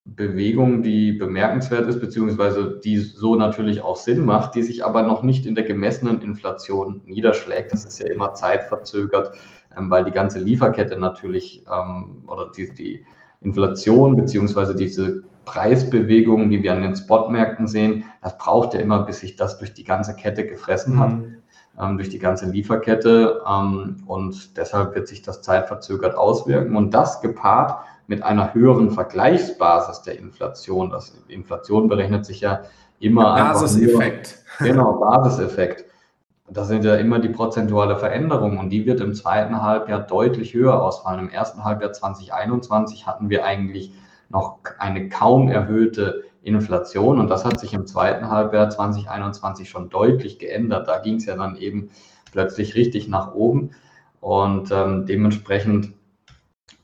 Bewegung, 0.03 0.81
die 0.81 1.11
bemerkenswert 1.11 1.87
ist, 1.87 1.99
beziehungsweise 1.99 2.79
die 2.83 2.97
so 2.97 3.35
natürlich 3.35 3.81
auch 3.81 3.97
Sinn 3.97 4.25
macht, 4.25 4.55
die 4.55 4.63
sich 4.63 4.83
aber 4.83 5.03
noch 5.03 5.21
nicht 5.21 5.45
in 5.45 5.53
der 5.53 5.63
gemessenen 5.63 6.21
Inflation 6.21 7.01
niederschlägt. 7.05 7.71
Das 7.71 7.85
ist 7.85 7.99
ja 7.99 8.11
immer 8.11 8.33
zeitverzögert, 8.33 9.35
ähm, 9.77 9.89
weil 9.91 10.05
die 10.05 10.11
ganze 10.11 10.39
Lieferkette 10.39 10.97
natürlich 10.97 11.63
ähm, 11.71 12.23
oder 12.27 12.51
die, 12.55 12.73
die 12.73 13.05
Inflation 13.41 14.15
beziehungsweise 14.15 14.75
diese 14.75 15.23
Preisbewegungen, 15.45 16.49
die 16.49 16.61
wir 16.61 16.73
an 16.73 16.83
den 16.83 16.95
Spotmärkten 16.95 17.67
sehen, 17.67 18.05
das 18.21 18.37
braucht 18.37 18.73
ja 18.73 18.79
immer, 18.79 19.03
bis 19.03 19.19
sich 19.19 19.35
das 19.35 19.57
durch 19.57 19.73
die 19.73 19.83
ganze 19.83 20.15
Kette 20.15 20.45
gefressen 20.45 20.99
hat, 20.99 21.13
mhm. 21.13 21.37
ähm, 21.79 21.97
durch 21.97 22.09
die 22.09 22.19
ganze 22.19 22.45
Lieferkette. 22.45 23.41
Ähm, 23.47 24.03
und 24.05 24.57
deshalb 24.57 24.95
wird 24.95 25.07
sich 25.07 25.23
das 25.23 25.41
zeitverzögert 25.41 26.15
auswirken. 26.15 26.75
Und 26.75 26.93
das 26.93 27.21
gepaart 27.21 27.83
mit 28.07 28.23
einer 28.23 28.53
höheren 28.53 28.91
Vergleichsbasis 28.91 30.03
der 30.03 30.19
Inflation. 30.19 30.91
Das 30.91 31.17
Inflation 31.27 31.89
berechnet 31.89 32.25
sich 32.25 32.41
ja 32.41 32.61
immer 32.99 33.35
Basiseffekt. 33.35 34.43
Nur, 34.59 34.69
genau, 34.69 34.93
Basiseffekt. 34.99 35.85
Das 36.53 36.67
sind 36.67 36.83
ja 36.83 36.95
immer 36.95 37.19
die 37.19 37.29
prozentuale 37.29 37.95
Veränderung 37.95 38.57
und 38.57 38.71
die 38.71 38.85
wird 38.85 38.99
im 38.99 39.13
zweiten 39.13 39.61
Halbjahr 39.61 40.01
deutlich 40.01 40.53
höher 40.53 40.83
ausfallen. 40.83 41.21
Im 41.21 41.29
ersten 41.29 41.63
Halbjahr 41.63 41.93
2021 41.93 43.07
hatten 43.07 43.29
wir 43.29 43.45
eigentlich 43.45 43.93
noch 44.27 44.59
eine 44.77 45.07
kaum 45.07 45.47
erhöhte 45.47 46.25
Inflation 46.41 47.21
und 47.21 47.29
das 47.29 47.45
hat 47.45 47.57
sich 47.57 47.73
im 47.73 47.87
zweiten 47.87 48.29
Halbjahr 48.29 48.69
2021 48.69 49.69
schon 49.69 49.89
deutlich 49.89 50.39
geändert. 50.39 50.89
Da 50.89 50.99
ging 50.99 51.15
es 51.15 51.25
ja 51.25 51.37
dann 51.37 51.55
eben 51.55 51.89
plötzlich 52.33 52.75
richtig 52.75 53.07
nach 53.07 53.33
oben 53.33 53.71
und 54.19 54.71
ähm, 54.71 55.05
dementsprechend 55.05 55.93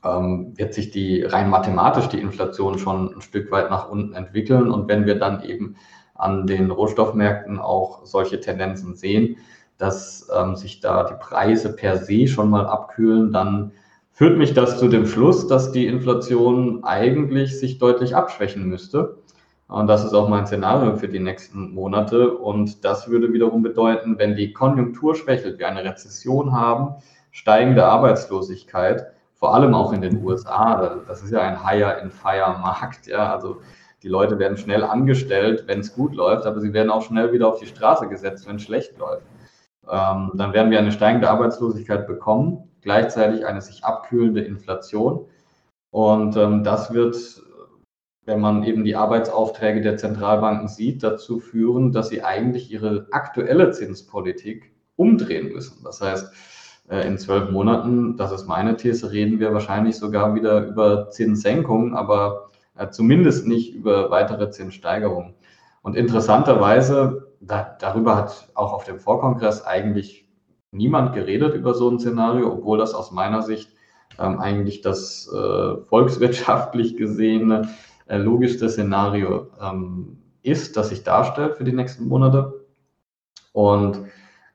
ähm, 0.02 0.56
wird 0.56 0.72
sich 0.72 0.92
die 0.92 1.24
rein 1.24 1.50
mathematisch 1.50 2.08
die 2.08 2.20
Inflation 2.20 2.78
schon 2.78 3.14
ein 3.16 3.20
Stück 3.20 3.50
weit 3.50 3.68
nach 3.68 3.90
unten 3.90 4.14
entwickeln 4.14 4.70
und 4.70 4.88
wenn 4.88 5.04
wir 5.04 5.18
dann 5.18 5.42
eben 5.42 5.76
an 6.14 6.46
den 6.46 6.70
Rohstoffmärkten 6.70 7.58
auch 7.58 8.06
solche 8.06 8.40
Tendenzen 8.40 8.94
sehen, 8.96 9.36
dass 9.78 10.28
ähm, 10.36 10.56
sich 10.56 10.80
da 10.80 11.04
die 11.04 11.14
Preise 11.18 11.74
per 11.74 11.96
se 11.96 12.26
schon 12.26 12.50
mal 12.50 12.66
abkühlen, 12.66 13.32
dann 13.32 13.72
führt 14.12 14.36
mich 14.36 14.52
das 14.52 14.78
zu 14.78 14.88
dem 14.88 15.06
Schluss, 15.06 15.46
dass 15.46 15.70
die 15.70 15.86
Inflation 15.86 16.82
eigentlich 16.82 17.58
sich 17.58 17.78
deutlich 17.78 18.16
abschwächen 18.16 18.64
müsste. 18.64 19.18
Und 19.68 19.86
das 19.86 20.04
ist 20.04 20.14
auch 20.14 20.28
mein 20.28 20.46
Szenario 20.46 20.96
für 20.96 21.08
die 21.08 21.20
nächsten 21.20 21.74
Monate. 21.74 22.36
Und 22.36 22.84
das 22.84 23.08
würde 23.08 23.32
wiederum 23.32 23.62
bedeuten, 23.62 24.18
wenn 24.18 24.34
die 24.34 24.52
Konjunktur 24.52 25.14
schwächelt, 25.14 25.58
wir 25.58 25.68
eine 25.68 25.84
Rezession 25.84 26.52
haben, 26.52 26.94
steigende 27.30 27.84
Arbeitslosigkeit, 27.84 29.12
vor 29.34 29.54
allem 29.54 29.74
auch 29.74 29.92
in 29.92 30.00
den 30.00 30.24
USA, 30.24 31.00
das 31.06 31.22
ist 31.22 31.30
ja 31.30 31.40
ein 31.40 31.64
Hire-and-Fire-Markt, 31.64 33.06
ja, 33.06 33.32
also 33.32 33.58
die 34.02 34.08
Leute 34.08 34.38
werden 34.40 34.56
schnell 34.56 34.82
angestellt, 34.82 35.64
wenn 35.66 35.80
es 35.80 35.94
gut 35.94 36.14
läuft, 36.14 36.46
aber 36.46 36.60
sie 36.60 36.72
werden 36.72 36.90
auch 36.90 37.02
schnell 37.02 37.32
wieder 37.32 37.46
auf 37.46 37.60
die 37.60 37.66
Straße 37.66 38.08
gesetzt, 38.08 38.48
wenn 38.48 38.56
es 38.56 38.62
schlecht 38.62 38.98
läuft. 38.98 39.22
Ähm, 39.90 40.32
dann 40.34 40.52
werden 40.52 40.70
wir 40.70 40.78
eine 40.78 40.92
steigende 40.92 41.30
Arbeitslosigkeit 41.30 42.06
bekommen 42.06 42.68
gleichzeitig 42.82 43.46
eine 43.46 43.60
sich 43.60 43.84
abkühlende 43.84 44.40
Inflation. 44.40 45.26
Und 45.90 46.36
ähm, 46.36 46.64
das 46.64 46.92
wird, 46.92 47.42
wenn 48.24 48.40
man 48.40 48.62
eben 48.64 48.84
die 48.84 48.96
Arbeitsaufträge 48.96 49.80
der 49.80 49.96
Zentralbanken 49.96 50.68
sieht, 50.68 51.02
dazu 51.02 51.40
führen, 51.40 51.92
dass 51.92 52.08
sie 52.08 52.22
eigentlich 52.22 52.70
ihre 52.70 53.06
aktuelle 53.10 53.70
Zinspolitik 53.72 54.72
umdrehen 54.96 55.52
müssen. 55.52 55.82
Das 55.84 56.00
heißt, 56.00 56.32
äh, 56.88 57.06
in 57.06 57.18
zwölf 57.18 57.50
Monaten, 57.50 58.16
das 58.16 58.32
ist 58.32 58.46
meine 58.46 58.76
These, 58.76 59.12
reden 59.12 59.40
wir 59.40 59.52
wahrscheinlich 59.52 59.96
sogar 59.96 60.34
wieder 60.34 60.66
über 60.66 61.10
Zinssenkungen, 61.10 61.94
aber 61.94 62.48
äh, 62.76 62.88
zumindest 62.90 63.46
nicht 63.46 63.74
über 63.74 64.10
weitere 64.10 64.50
Zinssteigerungen. 64.50 65.34
Und 65.82 65.96
interessanterweise, 65.96 67.27
da, 67.40 67.76
darüber 67.78 68.16
hat 68.16 68.48
auch 68.54 68.72
auf 68.72 68.84
dem 68.84 68.98
Vorkongress 68.98 69.64
eigentlich 69.64 70.28
niemand 70.70 71.14
geredet 71.14 71.54
über 71.54 71.74
so 71.74 71.88
ein 71.90 71.98
Szenario, 71.98 72.52
obwohl 72.52 72.78
das 72.78 72.94
aus 72.94 73.10
meiner 73.10 73.42
Sicht 73.42 73.70
ähm, 74.18 74.38
eigentlich 74.38 74.80
das 74.80 75.30
äh, 75.32 75.76
volkswirtschaftlich 75.84 76.96
gesehene 76.96 77.68
äh, 78.06 78.16
logischste 78.16 78.68
Szenario 78.68 79.48
ähm, 79.60 80.18
ist, 80.42 80.76
das 80.76 80.90
sich 80.90 81.04
darstellt 81.04 81.56
für 81.56 81.64
die 81.64 81.72
nächsten 81.72 82.08
Monate. 82.08 82.66
Und 83.52 84.02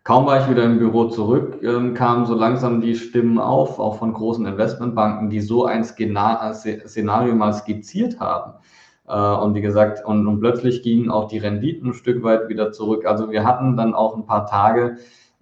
kaum 0.03 0.25
war 0.25 0.41
ich 0.41 0.49
wieder 0.49 0.63
im 0.63 0.79
Büro 0.79 1.05
zurück, 1.09 1.59
ähm, 1.63 1.93
kamen 1.93 2.25
so 2.25 2.35
langsam 2.35 2.81
die 2.81 2.95
Stimmen 2.95 3.39
auf, 3.39 3.79
auch 3.79 3.97
von 3.97 4.13
großen 4.13 4.45
Investmentbanken, 4.45 5.29
die 5.29 5.41
so 5.41 5.65
ein 5.65 5.83
Szenario 5.83 7.35
mal 7.35 7.53
skizziert 7.53 8.19
haben. 8.19 8.53
Äh, 9.07 9.15
und 9.15 9.55
wie 9.55 9.61
gesagt, 9.61 10.05
und, 10.05 10.27
und 10.27 10.39
plötzlich 10.39 10.81
gingen 10.83 11.09
auch 11.09 11.27
die 11.27 11.37
Renditen 11.37 11.89
ein 11.89 11.93
Stück 11.93 12.23
weit 12.23 12.49
wieder 12.49 12.71
zurück. 12.71 13.05
Also 13.05 13.31
wir 13.31 13.43
hatten 13.43 13.77
dann 13.77 13.93
auch 13.93 14.15
ein 14.15 14.25
paar 14.25 14.45
Tage, 14.45 14.97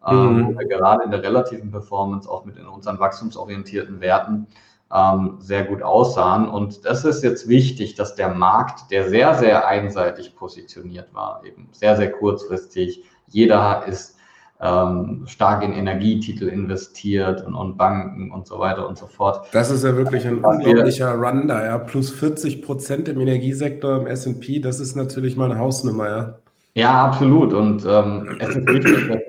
ähm, 0.05 0.37
mhm. 0.37 0.47
wo 0.47 0.59
wir 0.59 0.67
gerade 0.67 1.03
in 1.03 1.11
der 1.11 1.23
relativen 1.23 1.71
Performance 1.71 2.29
auch 2.29 2.45
mit 2.45 2.57
in 2.57 2.67
unseren 2.67 2.99
wachstumsorientierten 2.99 4.01
Werten 4.01 4.47
ähm, 4.93 5.35
sehr 5.39 5.63
gut 5.63 5.81
aussahen. 5.83 6.49
Und 6.49 6.85
das 6.85 7.05
ist 7.05 7.23
jetzt 7.23 7.47
wichtig, 7.47 7.95
dass 7.95 8.15
der 8.15 8.29
Markt, 8.29 8.91
der 8.91 9.09
sehr, 9.09 9.35
sehr 9.35 9.67
einseitig 9.67 10.35
positioniert 10.35 11.13
war, 11.13 11.43
eben 11.45 11.69
sehr, 11.71 11.95
sehr 11.95 12.11
kurzfristig, 12.11 13.03
jeder 13.27 13.85
ist 13.87 14.17
ähm, 14.61 15.23
stark 15.25 15.63
in 15.63 15.73
Energietitel 15.73 16.47
investiert 16.47 17.45
und, 17.45 17.55
und, 17.55 17.77
Banken 17.77 18.31
und 18.31 18.47
so 18.47 18.59
weiter 18.59 18.87
und 18.87 18.97
so 18.97 19.07
fort. 19.07 19.47
Das 19.53 19.71
ist 19.71 19.83
ja 19.83 19.95
wirklich 19.95 20.27
ein 20.27 20.43
unglaublicher 20.43 21.13
Run 21.15 21.47
da, 21.47 21.65
ja. 21.65 21.77
Plus 21.79 22.11
40 22.11 22.61
Prozent 22.61 23.07
im 23.09 23.19
Energiesektor 23.19 23.99
im 23.99 24.07
SP, 24.07 24.61
das 24.61 24.79
ist 24.79 24.95
natürlich 24.95 25.35
mal 25.35 25.49
eine 25.49 25.59
Hausnummer, 25.59 26.09
ja. 26.09 26.35
Ja, 26.75 27.05
absolut. 27.05 27.53
Und 27.53 27.85
ähm, 27.85 28.37
es 28.39 28.55
ist 28.55 28.67
wichtig, 28.67 29.07
dass 29.07 29.19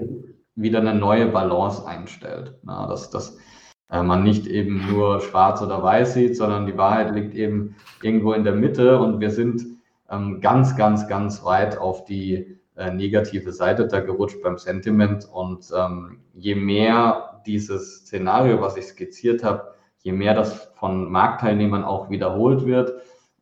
wieder 0.55 0.81
eine 0.81 0.95
neue 0.95 1.27
Balance 1.27 1.87
einstellt. 1.87 2.55
Na, 2.62 2.87
dass, 2.87 3.11
dass 3.11 3.39
äh, 3.91 4.03
man 4.03 4.23
nicht 4.23 4.47
eben 4.47 4.87
nur 4.91 5.21
schwarz 5.21 5.62
oder 5.62 5.83
weiß 5.83 6.15
sieht, 6.15 6.37
sondern 6.37 6.67
die 6.67 6.77
Wahrheit 6.77 7.15
liegt 7.15 7.35
eben 7.35 7.77
irgendwo 8.03 8.33
in 8.33 8.45
der 8.45 8.55
Mitte 8.55 8.99
und 8.99 9.21
wir 9.21 9.31
sind 9.31 9.65
ähm, 10.11 10.41
ganz, 10.41 10.77
ganz, 10.77 11.09
ganz 11.09 11.43
weit 11.43 11.79
auf 11.79 12.05
die 12.05 12.59
negative 12.75 13.52
Seite 13.52 13.87
da 13.87 14.00
gerutscht 14.00 14.43
beim 14.43 14.59
Sentiment. 14.59 15.29
Und 15.31 15.71
ähm, 15.76 16.21
je 16.35 16.55
mehr 16.55 17.43
dieses 17.47 17.99
Szenario, 17.99 18.61
was 18.61 18.76
ich 18.76 18.87
skizziert 18.87 19.45
habe, 19.45 19.75
je 19.99 20.12
mehr 20.12 20.35
das 20.35 20.73
von 20.75 21.11
Marktteilnehmern 21.11 21.85
auch 21.85 22.11
wiederholt 22.11 22.67
wird, 22.67 22.95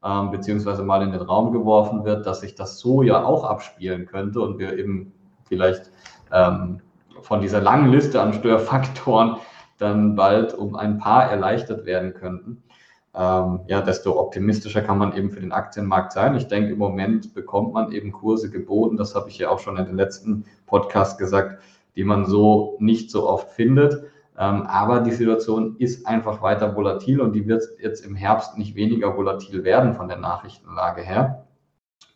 ähm, 0.04 0.30
beziehungsweise 0.30 0.82
mal 0.82 1.02
in 1.02 1.12
den 1.12 1.20
Raum 1.20 1.52
geworfen 1.52 2.04
wird, 2.04 2.26
dass 2.26 2.40
sich 2.40 2.54
das 2.54 2.78
so 2.78 3.02
ja 3.02 3.24
auch 3.24 3.44
abspielen 3.44 4.06
könnte 4.06 4.40
und 4.40 4.58
wir 4.58 4.76
eben 4.78 5.12
vielleicht 5.44 5.90
ähm, 6.32 6.80
von 7.22 7.40
dieser 7.40 7.60
langen 7.60 7.90
Liste 7.90 8.20
an 8.20 8.32
Störfaktoren 8.32 9.36
dann 9.78 10.14
bald 10.14 10.54
um 10.54 10.76
ein 10.76 10.98
paar 10.98 11.30
erleichtert 11.30 11.86
werden 11.86 12.14
könnten, 12.14 12.62
ähm, 13.14 13.60
ja, 13.66 13.80
desto 13.80 14.18
optimistischer 14.18 14.82
kann 14.82 14.98
man 14.98 15.16
eben 15.16 15.30
für 15.30 15.40
den 15.40 15.52
Aktienmarkt 15.52 16.12
sein. 16.12 16.36
Ich 16.36 16.46
denke, 16.46 16.72
im 16.72 16.78
Moment 16.78 17.34
bekommt 17.34 17.72
man 17.72 17.92
eben 17.92 18.12
Kurse 18.12 18.50
geboten, 18.50 18.96
das 18.96 19.14
habe 19.14 19.28
ich 19.28 19.38
ja 19.38 19.50
auch 19.50 19.58
schon 19.58 19.76
in 19.76 19.86
den 19.86 19.96
letzten 19.96 20.44
Podcast 20.66 21.18
gesagt, 21.18 21.60
die 21.96 22.04
man 22.04 22.24
so 22.24 22.76
nicht 22.78 23.10
so 23.10 23.28
oft 23.28 23.50
findet. 23.50 24.04
Ähm, 24.38 24.62
aber 24.62 25.00
die 25.00 25.10
Situation 25.10 25.76
ist 25.78 26.06
einfach 26.06 26.40
weiter 26.40 26.74
volatil 26.76 27.20
und 27.20 27.32
die 27.32 27.46
wird 27.46 27.64
jetzt 27.80 28.04
im 28.04 28.14
Herbst 28.14 28.56
nicht 28.56 28.74
weniger 28.74 29.16
volatil 29.16 29.64
werden 29.64 29.94
von 29.94 30.08
der 30.08 30.18
Nachrichtenlage 30.18 31.02
her. 31.02 31.46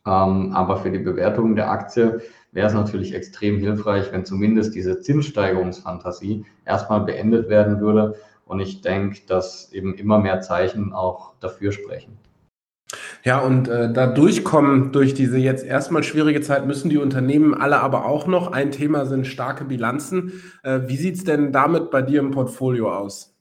Ähm, 0.06 0.52
aber 0.52 0.76
für 0.76 0.90
die 0.90 0.98
Bewertung 0.98 1.56
der 1.56 1.70
Aktie 1.70 2.20
wäre 2.52 2.68
es 2.68 2.74
natürlich 2.74 3.14
extrem 3.14 3.58
hilfreich, 3.58 4.12
wenn 4.12 4.24
zumindest 4.24 4.74
diese 4.74 5.00
Zinssteigerungsfantasie 5.00 6.46
erstmal 6.64 7.00
beendet 7.00 7.48
werden 7.48 7.80
würde. 7.80 8.14
Und 8.44 8.60
ich 8.60 8.82
denke, 8.82 9.20
dass 9.26 9.72
eben 9.72 9.94
immer 9.94 10.18
mehr 10.18 10.40
Zeichen 10.40 10.92
auch 10.92 11.32
dafür 11.40 11.72
sprechen. 11.72 12.18
Ja, 13.24 13.40
und 13.40 13.68
äh, 13.68 13.92
da 13.92 14.06
durchkommen 14.06 14.92
durch 14.92 15.14
diese 15.14 15.38
jetzt 15.38 15.64
erstmal 15.64 16.02
schwierige 16.02 16.42
Zeit 16.42 16.66
müssen 16.66 16.90
die 16.90 16.98
Unternehmen 16.98 17.54
alle 17.54 17.80
aber 17.80 18.04
auch 18.04 18.26
noch. 18.26 18.52
Ein 18.52 18.70
Thema 18.70 19.06
sind 19.06 19.26
starke 19.26 19.64
Bilanzen. 19.64 20.42
Äh, 20.62 20.82
wie 20.86 20.96
sieht 20.96 21.16
es 21.16 21.24
denn 21.24 21.50
damit 21.50 21.90
bei 21.90 22.02
dir 22.02 22.20
im 22.20 22.30
Portfolio 22.30 22.94
aus? 22.94 23.34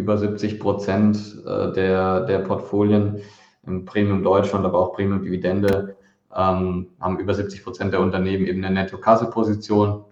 über 0.00 0.18
70 0.18 0.58
Prozent 0.58 1.36
äh, 1.46 1.72
der, 1.72 2.22
der 2.22 2.38
Portfolien 2.40 3.20
im 3.66 3.84
Premium 3.84 4.22
Deutschland, 4.22 4.64
aber 4.64 4.78
auch 4.78 4.94
Premium 4.94 5.22
Dividende 5.22 5.96
ähm, 6.34 6.88
haben 7.00 7.18
über 7.20 7.34
70 7.34 7.62
Prozent 7.62 7.92
der 7.92 8.00
Unternehmen 8.00 8.46
eben 8.46 8.64
eine 8.64 8.74
Netto-Kasse-Position. 8.74 10.04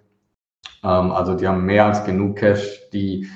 Ähm, 0.85 1.11
also 1.11 1.35
die 1.35 1.49
haben 1.49 1.65
mehr 1.65 1.87
als 1.87 2.05
genug 2.05 2.37
Cash, 2.37 2.89
die 2.93 3.29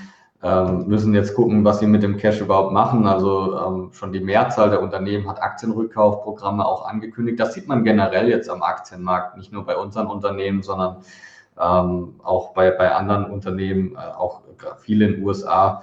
ähm, 0.43 0.89
müssen 0.89 1.15
jetzt 1.15 1.35
gucken, 1.35 1.65
was 1.65 1.79
sie 1.79 1.87
mit 1.87 2.03
dem 2.03 2.17
Cash 2.17 2.41
überhaupt 2.41 2.73
machen. 2.73 3.07
Also 3.07 3.59
ähm, 3.59 3.93
schon 3.93 4.13
die 4.13 4.21
Mehrzahl 4.21 4.71
der 4.71 4.83
Unternehmen 4.83 5.29
hat 5.29 5.41
Aktienrückkaufprogramme 5.41 6.67
auch 6.67 6.85
angekündigt. 6.87 7.39
Das 7.39 7.55
sieht 7.55 7.69
man 7.69 7.85
generell 7.85 8.29
jetzt 8.29 8.51
am 8.51 8.63
Aktienmarkt, 8.63 9.37
nicht 9.37 9.53
nur 9.53 9.65
bei 9.65 9.77
unseren 9.77 10.09
Unternehmen, 10.09 10.63
sondern 10.63 10.97
ähm, 11.61 12.21
auch 12.25 12.55
bei, 12.55 12.73
bei 12.73 12.93
anderen 12.93 13.27
Unternehmen, 13.27 13.95
äh, 13.95 13.99
auch 13.99 14.43
viele 14.81 15.07
in 15.07 15.13
den 15.13 15.25
USA, 15.25 15.83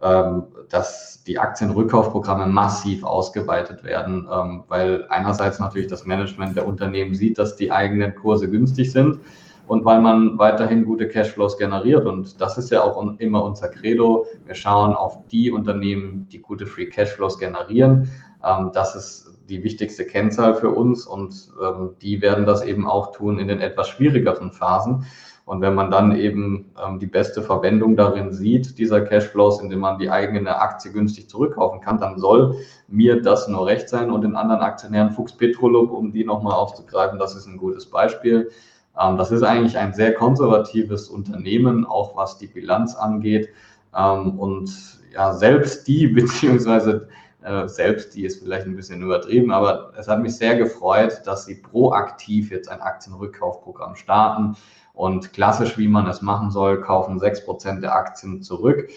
ähm, 0.00 0.44
dass 0.68 1.24
die 1.24 1.38
Aktienrückkaufprogramme 1.38 2.46
massiv 2.46 3.02
ausgeweitet 3.02 3.82
werden, 3.82 4.28
ähm, 4.32 4.64
weil 4.68 5.06
einerseits 5.08 5.58
natürlich 5.58 5.88
das 5.88 6.06
Management 6.06 6.56
der 6.56 6.68
Unternehmen 6.68 7.14
sieht, 7.14 7.38
dass 7.38 7.56
die 7.56 7.72
eigenen 7.72 8.14
Kurse 8.14 8.48
günstig 8.48 8.92
sind 8.92 9.18
und 9.66 9.84
weil 9.84 10.00
man 10.00 10.38
weiterhin 10.38 10.84
gute 10.84 11.08
Cashflows 11.08 11.58
generiert. 11.58 12.06
Und 12.06 12.40
das 12.40 12.58
ist 12.58 12.70
ja 12.70 12.82
auch 12.82 13.02
immer 13.18 13.44
unser 13.44 13.68
Credo. 13.68 14.26
Wir 14.44 14.54
schauen 14.54 14.94
auf 14.94 15.26
die 15.28 15.50
Unternehmen, 15.50 16.28
die 16.30 16.40
gute 16.40 16.66
Free 16.66 16.86
Cashflows 16.86 17.38
generieren. 17.38 18.10
Ähm, 18.44 18.70
das 18.72 18.94
ist 18.94 19.32
die 19.48 19.62
wichtigste 19.62 20.04
Kennzahl 20.04 20.54
für 20.54 20.70
uns 20.70 21.06
und 21.06 21.52
ähm, 21.62 21.90
die 22.02 22.20
werden 22.20 22.46
das 22.46 22.62
eben 22.62 22.86
auch 22.86 23.12
tun 23.12 23.38
in 23.38 23.48
den 23.48 23.60
etwas 23.60 23.88
schwierigeren 23.88 24.52
Phasen. 24.52 25.06
Und 25.44 25.60
wenn 25.60 25.76
man 25.76 25.92
dann 25.92 26.16
eben 26.16 26.72
ähm, 26.84 26.98
die 26.98 27.06
beste 27.06 27.40
Verwendung 27.40 27.94
darin 27.94 28.32
sieht, 28.32 28.78
dieser 28.78 29.00
Cashflows, 29.00 29.62
indem 29.62 29.78
man 29.78 29.96
die 29.96 30.10
eigene 30.10 30.60
Aktie 30.60 30.90
günstig 30.90 31.28
zurückkaufen 31.30 31.80
kann, 31.80 32.00
dann 32.00 32.18
soll 32.18 32.56
mir 32.88 33.22
das 33.22 33.46
nur 33.46 33.64
recht 33.64 33.88
sein 33.88 34.10
und 34.10 34.22
den 34.22 34.34
anderen 34.34 34.62
Aktionären 34.62 35.12
Fuchs 35.12 35.36
Petrolub, 35.36 35.92
um 35.92 36.12
die 36.12 36.24
nochmal 36.24 36.54
aufzugreifen, 36.54 37.20
das 37.20 37.36
ist 37.36 37.46
ein 37.46 37.58
gutes 37.58 37.86
Beispiel. 37.86 38.50
Ähm, 38.98 39.16
das 39.16 39.30
ist 39.30 39.42
eigentlich 39.42 39.78
ein 39.78 39.94
sehr 39.94 40.14
konservatives 40.14 41.08
Unternehmen, 41.08 41.86
auch 41.86 42.16
was 42.16 42.38
die 42.38 42.46
Bilanz 42.46 42.94
angeht. 42.94 43.48
Ähm, 43.94 44.38
und 44.38 44.70
ja, 45.12 45.32
selbst 45.34 45.86
die, 45.88 46.06
beziehungsweise 46.08 47.08
äh, 47.42 47.68
selbst 47.68 48.14
die 48.14 48.24
ist 48.24 48.42
vielleicht 48.42 48.66
ein 48.66 48.76
bisschen 48.76 49.02
übertrieben, 49.02 49.52
aber 49.52 49.92
es 49.96 50.08
hat 50.08 50.20
mich 50.20 50.36
sehr 50.36 50.56
gefreut, 50.56 51.22
dass 51.24 51.44
sie 51.46 51.56
proaktiv 51.56 52.50
jetzt 52.50 52.68
ein 52.68 52.80
Aktienrückkaufprogramm 52.80 53.94
starten 53.94 54.56
und 54.94 55.32
klassisch, 55.32 55.78
wie 55.78 55.88
man 55.88 56.06
es 56.06 56.22
machen 56.22 56.50
soll, 56.50 56.80
kaufen 56.80 57.20
6% 57.20 57.80
der 57.80 57.94
Aktien 57.94 58.42
zurück 58.42 58.88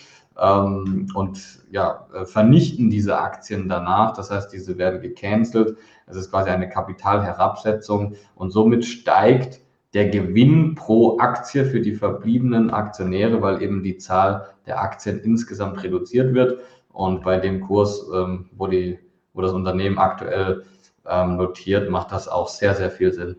ähm, 0.41 1.07
und 1.13 1.59
ja, 1.71 2.07
äh, 2.13 2.25
vernichten 2.25 2.89
diese 2.89 3.19
Aktien 3.19 3.69
danach. 3.69 4.13
Das 4.13 4.31
heißt, 4.31 4.51
diese 4.51 4.77
werden 4.77 5.01
gecancelt. 5.01 5.77
Es 6.07 6.15
ist 6.15 6.31
quasi 6.31 6.49
eine 6.49 6.69
Kapitalherabsetzung 6.69 8.15
und 8.35 8.51
somit 8.51 8.85
steigt 8.85 9.59
der 9.93 10.09
Gewinn 10.09 10.75
pro 10.75 11.17
Aktie 11.17 11.65
für 11.65 11.81
die 11.81 11.95
verbliebenen 11.95 12.69
Aktionäre, 12.69 13.41
weil 13.41 13.61
eben 13.61 13.81
die 13.83 13.97
Zahl 13.97 14.47
der 14.65 14.81
Aktien 14.81 15.19
insgesamt 15.19 15.83
reduziert 15.83 16.33
wird. 16.33 16.59
Und 16.91 17.23
bei 17.23 17.39
dem 17.39 17.61
Kurs, 17.61 18.05
ähm, 18.13 18.49
wo, 18.51 18.67
die, 18.67 18.99
wo 19.33 19.41
das 19.41 19.53
Unternehmen 19.53 19.97
aktuell 19.97 20.63
ähm, 21.07 21.37
notiert, 21.37 21.89
macht 21.89 22.11
das 22.11 22.27
auch 22.27 22.49
sehr, 22.49 22.75
sehr 22.75 22.91
viel 22.91 23.13
Sinn. 23.13 23.37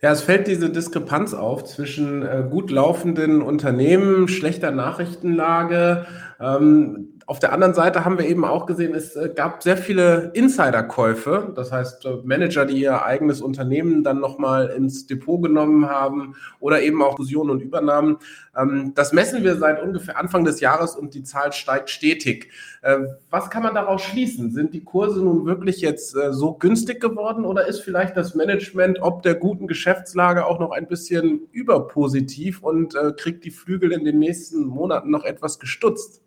Ja, 0.00 0.12
es 0.12 0.22
fällt 0.22 0.46
diese 0.46 0.70
Diskrepanz 0.70 1.34
auf 1.34 1.64
zwischen 1.64 2.22
äh, 2.22 2.44
gut 2.48 2.70
laufenden 2.70 3.42
Unternehmen, 3.42 4.28
schlechter 4.28 4.70
Nachrichtenlage, 4.70 6.06
ähm, 6.40 7.17
auf 7.28 7.40
der 7.40 7.52
anderen 7.52 7.74
Seite 7.74 8.06
haben 8.06 8.16
wir 8.16 8.26
eben 8.26 8.42
auch 8.46 8.64
gesehen, 8.64 8.94
es 8.94 9.14
äh, 9.14 9.28
gab 9.28 9.62
sehr 9.62 9.76
viele 9.76 10.30
Insiderkäufe, 10.32 11.52
das 11.54 11.70
heißt 11.70 12.06
äh, 12.06 12.16
Manager, 12.24 12.64
die 12.64 12.80
ihr 12.80 13.04
eigenes 13.04 13.42
Unternehmen 13.42 14.02
dann 14.02 14.18
nochmal 14.18 14.68
ins 14.68 15.06
Depot 15.06 15.42
genommen 15.42 15.90
haben 15.90 16.36
oder 16.58 16.80
eben 16.80 17.02
auch 17.02 17.16
Fusionen 17.16 17.50
und 17.50 17.60
Übernahmen. 17.60 18.16
Ähm, 18.56 18.92
das 18.94 19.12
messen 19.12 19.44
wir 19.44 19.56
seit 19.56 19.82
ungefähr 19.82 20.16
Anfang 20.16 20.46
des 20.46 20.60
Jahres 20.60 20.96
und 20.96 21.12
die 21.12 21.22
Zahl 21.22 21.52
steigt 21.52 21.90
stetig. 21.90 22.50
Ähm, 22.82 23.08
was 23.28 23.50
kann 23.50 23.62
man 23.62 23.74
daraus 23.74 24.00
schließen? 24.00 24.50
Sind 24.50 24.72
die 24.72 24.82
Kurse 24.82 25.22
nun 25.22 25.44
wirklich 25.44 25.82
jetzt 25.82 26.16
äh, 26.16 26.32
so 26.32 26.54
günstig 26.54 26.98
geworden 26.98 27.44
oder 27.44 27.66
ist 27.66 27.80
vielleicht 27.80 28.16
das 28.16 28.34
Management 28.34 29.02
ob 29.02 29.22
der 29.22 29.34
guten 29.34 29.66
Geschäftslage 29.66 30.46
auch 30.46 30.60
noch 30.60 30.70
ein 30.70 30.88
bisschen 30.88 31.42
überpositiv 31.52 32.62
und 32.62 32.96
kriegt 33.18 33.44
die 33.44 33.50
Flügel 33.50 33.92
in 33.92 34.06
den 34.06 34.18
nächsten 34.18 34.64
Monaten 34.64 35.10
noch 35.10 35.24
etwas 35.24 35.58
gestutzt? 35.58 36.22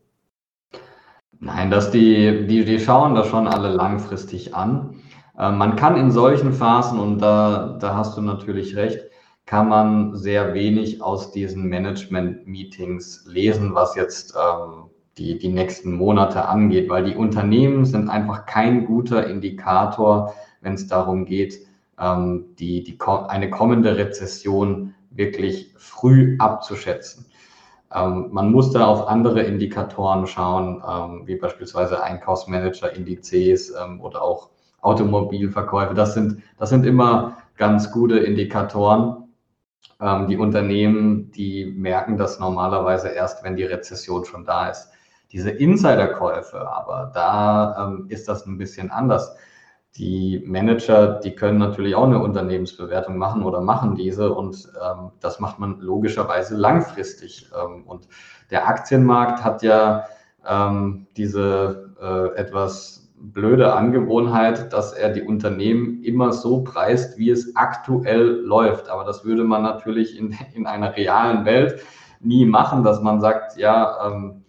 Nein, 1.43 1.71
dass 1.71 1.89
die, 1.89 2.45
die, 2.45 2.65
die 2.65 2.79
schauen 2.79 3.15
das 3.15 3.27
schon 3.27 3.47
alle 3.47 3.69
langfristig 3.69 4.53
an. 4.53 5.01
Äh, 5.35 5.51
man 5.51 5.75
kann 5.75 5.97
in 5.97 6.11
solchen 6.11 6.53
Phasen, 6.53 6.99
und 6.99 7.17
da, 7.17 7.77
da 7.81 7.95
hast 7.95 8.15
du 8.15 8.21
natürlich 8.21 8.75
recht, 8.75 8.99
kann 9.47 9.67
man 9.67 10.15
sehr 10.15 10.53
wenig 10.53 11.01
aus 11.01 11.31
diesen 11.31 11.67
Management-Meetings 11.67 13.25
lesen, 13.25 13.73
was 13.73 13.95
jetzt 13.95 14.35
ähm, 14.35 14.91
die, 15.17 15.39
die 15.39 15.49
nächsten 15.49 15.93
Monate 15.93 16.45
angeht, 16.45 16.89
weil 16.89 17.05
die 17.05 17.15
Unternehmen 17.15 17.85
sind 17.85 18.07
einfach 18.07 18.45
kein 18.45 18.85
guter 18.85 19.27
Indikator, 19.27 20.35
wenn 20.61 20.75
es 20.75 20.87
darum 20.87 21.25
geht, 21.25 21.57
ähm, 21.99 22.53
die, 22.59 22.83
die, 22.83 22.99
eine 23.01 23.49
kommende 23.49 23.97
Rezession 23.97 24.93
wirklich 25.09 25.73
früh 25.75 26.37
abzuschätzen. 26.37 27.25
Ähm, 27.93 28.29
man 28.31 28.51
muss 28.51 28.71
da 28.71 28.85
auf 28.85 29.07
andere 29.07 29.41
Indikatoren 29.41 30.25
schauen, 30.27 30.81
ähm, 30.87 31.23
wie 31.25 31.35
beispielsweise 31.35 32.01
Einkaufsmanager-Indizes 32.01 33.73
ähm, 33.81 34.01
oder 34.01 34.21
auch 34.21 34.49
Automobilverkäufe. 34.81 35.93
Das 35.93 36.13
sind, 36.13 36.41
das 36.57 36.69
sind 36.69 36.85
immer 36.85 37.37
ganz 37.57 37.91
gute 37.91 38.19
Indikatoren. 38.19 39.33
Ähm, 39.99 40.27
die 40.27 40.37
Unternehmen, 40.37 41.31
die 41.31 41.65
merken 41.65 42.17
das 42.17 42.39
normalerweise 42.39 43.09
erst, 43.09 43.43
wenn 43.43 43.55
die 43.55 43.65
Rezession 43.65 44.25
schon 44.25 44.45
da 44.45 44.69
ist. 44.69 44.89
Diese 45.31 45.49
Insiderkäufe, 45.49 46.69
aber 46.69 47.11
da 47.13 47.87
ähm, 47.87 48.05
ist 48.09 48.27
das 48.27 48.45
ein 48.45 48.57
bisschen 48.57 48.91
anders 48.91 49.35
die 49.97 50.41
Manager, 50.45 51.19
die 51.19 51.35
können 51.35 51.57
natürlich 51.57 51.95
auch 51.95 52.05
eine 52.05 52.21
Unternehmensbewertung 52.21 53.17
machen 53.17 53.43
oder 53.43 53.61
machen 53.61 53.95
diese 53.95 54.33
und 54.33 54.71
ähm, 54.81 55.11
das 55.19 55.39
macht 55.39 55.59
man 55.59 55.79
logischerweise 55.79 56.55
langfristig. 56.55 57.49
Ähm, 57.53 57.83
und 57.85 58.07
der 58.51 58.67
Aktienmarkt 58.67 59.43
hat 59.43 59.63
ja 59.63 60.05
ähm, 60.47 61.07
diese 61.17 61.93
äh, 62.01 62.39
etwas 62.39 63.11
blöde 63.21 63.73
Angewohnheit, 63.73 64.73
dass 64.73 64.93
er 64.93 65.09
die 65.09 65.21
Unternehmen 65.21 66.03
immer 66.03 66.33
so 66.33 66.63
preist, 66.63 67.17
wie 67.17 67.29
es 67.29 67.55
aktuell 67.55 68.41
läuft. 68.41 68.89
Aber 68.89 69.03
das 69.03 69.23
würde 69.25 69.43
man 69.43 69.61
natürlich 69.61 70.17
in, 70.17 70.35
in 70.53 70.65
einer 70.65 70.95
realen 70.95 71.45
Welt 71.45 71.81
nie 72.19 72.45
machen, 72.45 72.83
dass 72.83 73.01
man 73.01 73.19
sagt, 73.19 73.57
ja, 73.57 74.07
ähm, 74.07 74.43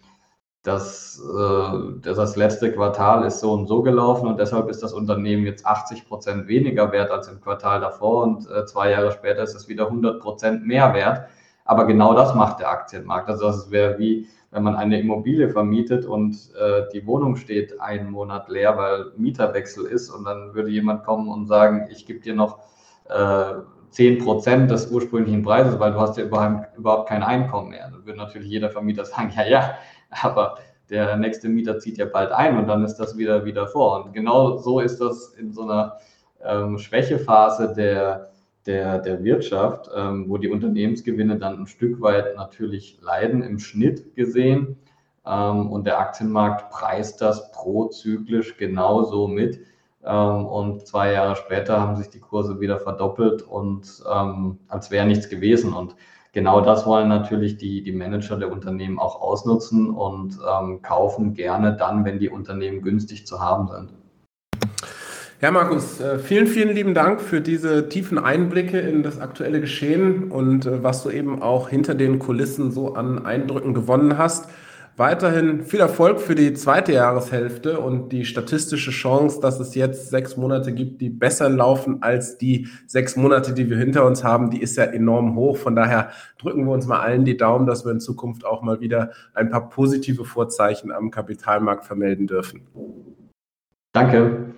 das, 0.63 1.21
äh, 1.21 1.99
das 2.01 2.35
letzte 2.37 2.71
Quartal 2.71 3.25
ist 3.25 3.41
so 3.41 3.51
und 3.51 3.67
so 3.67 3.81
gelaufen 3.83 4.27
und 4.27 4.39
deshalb 4.39 4.69
ist 4.69 4.81
das 4.81 4.93
Unternehmen 4.93 5.45
jetzt 5.45 5.65
80 5.65 6.07
Prozent 6.07 6.47
weniger 6.47 6.91
wert 6.93 7.11
als 7.11 7.27
im 7.27 7.41
Quartal 7.41 7.81
davor 7.81 8.23
und 8.23 8.49
äh, 8.49 8.65
zwei 8.65 8.91
Jahre 8.91 9.11
später 9.11 9.43
ist 9.43 9.55
es 9.55 9.67
wieder 9.67 9.87
100 9.87 10.21
Prozent 10.21 10.65
mehr 10.65 10.93
wert. 10.93 11.27
Aber 11.65 11.85
genau 11.85 12.13
das 12.13 12.33
macht 12.33 12.59
der 12.59 12.69
Aktienmarkt. 12.69 13.29
Also 13.29 13.47
das 13.47 13.71
wäre 13.71 13.99
wie, 13.99 14.27
wenn 14.51 14.63
man 14.63 14.75
eine 14.75 14.99
Immobilie 14.99 15.49
vermietet 15.49 16.05
und 16.05 16.35
äh, 16.55 16.83
die 16.93 17.05
Wohnung 17.05 17.35
steht 17.35 17.79
einen 17.81 18.09
Monat 18.11 18.47
leer, 18.47 18.77
weil 18.77 19.11
Mieterwechsel 19.17 19.85
ist 19.85 20.09
und 20.09 20.23
dann 20.23 20.53
würde 20.53 20.69
jemand 20.69 21.03
kommen 21.03 21.27
und 21.27 21.45
sagen, 21.45 21.87
ich 21.91 22.05
gebe 22.05 22.21
dir 22.21 22.35
noch 22.35 22.59
äh, 23.09 23.55
10 23.93 24.23
Prozent 24.23 24.71
des 24.71 24.89
ursprünglichen 24.89 25.43
Preises, 25.43 25.79
weil 25.79 25.91
du 25.91 25.99
hast 25.99 26.17
ja 26.17 26.23
überhaupt, 26.23 26.77
überhaupt 26.77 27.09
kein 27.09 27.21
Einkommen 27.21 27.69
mehr. 27.69 27.89
Dann 27.91 28.05
würde 28.05 28.17
natürlich 28.17 28.49
jeder 28.49 28.69
Vermieter 28.71 29.05
sagen, 29.05 29.31
ja, 29.35 29.45
ja, 29.45 29.75
aber 30.21 30.57
der 30.89 31.15
nächste 31.17 31.49
Mieter 31.49 31.79
zieht 31.79 31.97
ja 31.97 32.05
bald 32.05 32.31
ein 32.31 32.57
und 32.57 32.67
dann 32.67 32.83
ist 32.83 32.95
das 32.95 33.17
wieder 33.17 33.45
wieder 33.45 33.67
vor. 33.67 34.05
Und 34.05 34.13
genau 34.13 34.57
so 34.57 34.79
ist 34.79 34.99
das 34.99 35.29
in 35.29 35.51
so 35.51 35.63
einer 35.63 35.97
ähm, 36.43 36.77
Schwächephase 36.77 37.73
der, 37.73 38.31
der, 38.65 38.99
der 38.99 39.23
Wirtschaft, 39.23 39.89
ähm, 39.95 40.25
wo 40.27 40.37
die 40.37 40.49
Unternehmensgewinne 40.49 41.37
dann 41.37 41.61
ein 41.61 41.67
Stück 41.67 42.01
weit 42.01 42.35
natürlich 42.35 42.99
leiden, 43.01 43.43
im 43.43 43.59
Schnitt 43.59 44.15
gesehen. 44.15 44.77
Ähm, 45.25 45.71
und 45.71 45.85
der 45.85 45.99
Aktienmarkt 45.99 46.69
preist 46.69 47.21
das 47.21 47.51
prozyklisch 47.51 48.57
genauso 48.57 49.27
mit. 49.27 49.61
Ähm, 50.05 50.45
und 50.45 50.85
zwei 50.85 51.13
Jahre 51.13 51.35
später 51.35 51.79
haben 51.79 51.95
sich 51.95 52.09
die 52.09 52.19
Kurse 52.19 52.59
wieder 52.59 52.79
verdoppelt 52.79 53.41
und 53.41 54.03
ähm, 54.13 54.59
als 54.67 54.91
wäre 54.91 55.05
nichts 55.05 55.29
gewesen. 55.29 55.73
Und 55.73 55.95
genau 56.33 56.59
das 56.59 56.85
wollen 56.85 57.07
natürlich 57.07 57.57
die, 57.57 57.81
die 57.81 57.93
Manager 57.93 58.37
der 58.37 58.51
Unternehmen 58.51 58.99
auch 58.99 59.21
ausnutzen 59.21 59.89
und 59.89 60.37
ähm, 60.45 60.81
kaufen 60.81 61.33
gerne 61.33 61.77
dann, 61.77 62.03
wenn 62.03 62.19
die 62.19 62.29
Unternehmen 62.29 62.81
günstig 62.81 63.25
zu 63.25 63.39
haben 63.39 63.69
sind. 63.69 63.93
Ja, 65.43 65.51
Markus, 65.51 65.99
äh, 65.99 66.19
vielen, 66.19 66.47
vielen 66.47 66.73
lieben 66.73 66.93
Dank 66.93 67.19
für 67.19 67.41
diese 67.41 67.89
tiefen 67.89 68.17
Einblicke 68.17 68.79
in 68.79 69.03
das 69.03 69.19
aktuelle 69.19 69.59
Geschehen 69.59 70.31
und 70.31 70.65
äh, 70.65 70.83
was 70.83 71.03
du 71.03 71.09
eben 71.09 71.41
auch 71.41 71.67
hinter 71.67 71.95
den 71.95 72.17
Kulissen 72.17 72.71
so 72.71 72.93
an 72.93 73.25
Eindrücken 73.25 73.73
gewonnen 73.73 74.17
hast. 74.17 74.49
Weiterhin 74.95 75.63
viel 75.63 75.79
Erfolg 75.79 76.19
für 76.19 76.35
die 76.35 76.53
zweite 76.53 76.93
Jahreshälfte 76.93 77.79
und 77.79 78.09
die 78.09 78.25
statistische 78.25 78.91
Chance, 78.91 79.39
dass 79.41 79.59
es 79.59 79.75
jetzt 79.75 80.09
sechs 80.09 80.37
Monate 80.37 80.73
gibt, 80.73 81.01
die 81.01 81.09
besser 81.09 81.49
laufen 81.49 82.03
als 82.03 82.37
die 82.37 82.67
sechs 82.85 83.15
Monate, 83.15 83.53
die 83.53 83.69
wir 83.69 83.77
hinter 83.77 84.05
uns 84.05 84.23
haben, 84.23 84.49
die 84.49 84.61
ist 84.61 84.77
ja 84.77 84.83
enorm 84.83 85.35
hoch. 85.35 85.57
Von 85.57 85.75
daher 85.75 86.11
drücken 86.37 86.65
wir 86.65 86.71
uns 86.71 86.85
mal 86.85 86.99
allen 86.99 87.25
die 87.25 87.37
Daumen, 87.37 87.65
dass 87.65 87.85
wir 87.85 87.91
in 87.91 87.99
Zukunft 87.99 88.45
auch 88.45 88.61
mal 88.61 88.81
wieder 88.81 89.11
ein 89.33 89.49
paar 89.49 89.69
positive 89.69 90.25
Vorzeichen 90.25 90.91
am 90.91 91.11
Kapitalmarkt 91.11 91.85
vermelden 91.85 92.27
dürfen. 92.27 92.61
Danke. 93.93 94.53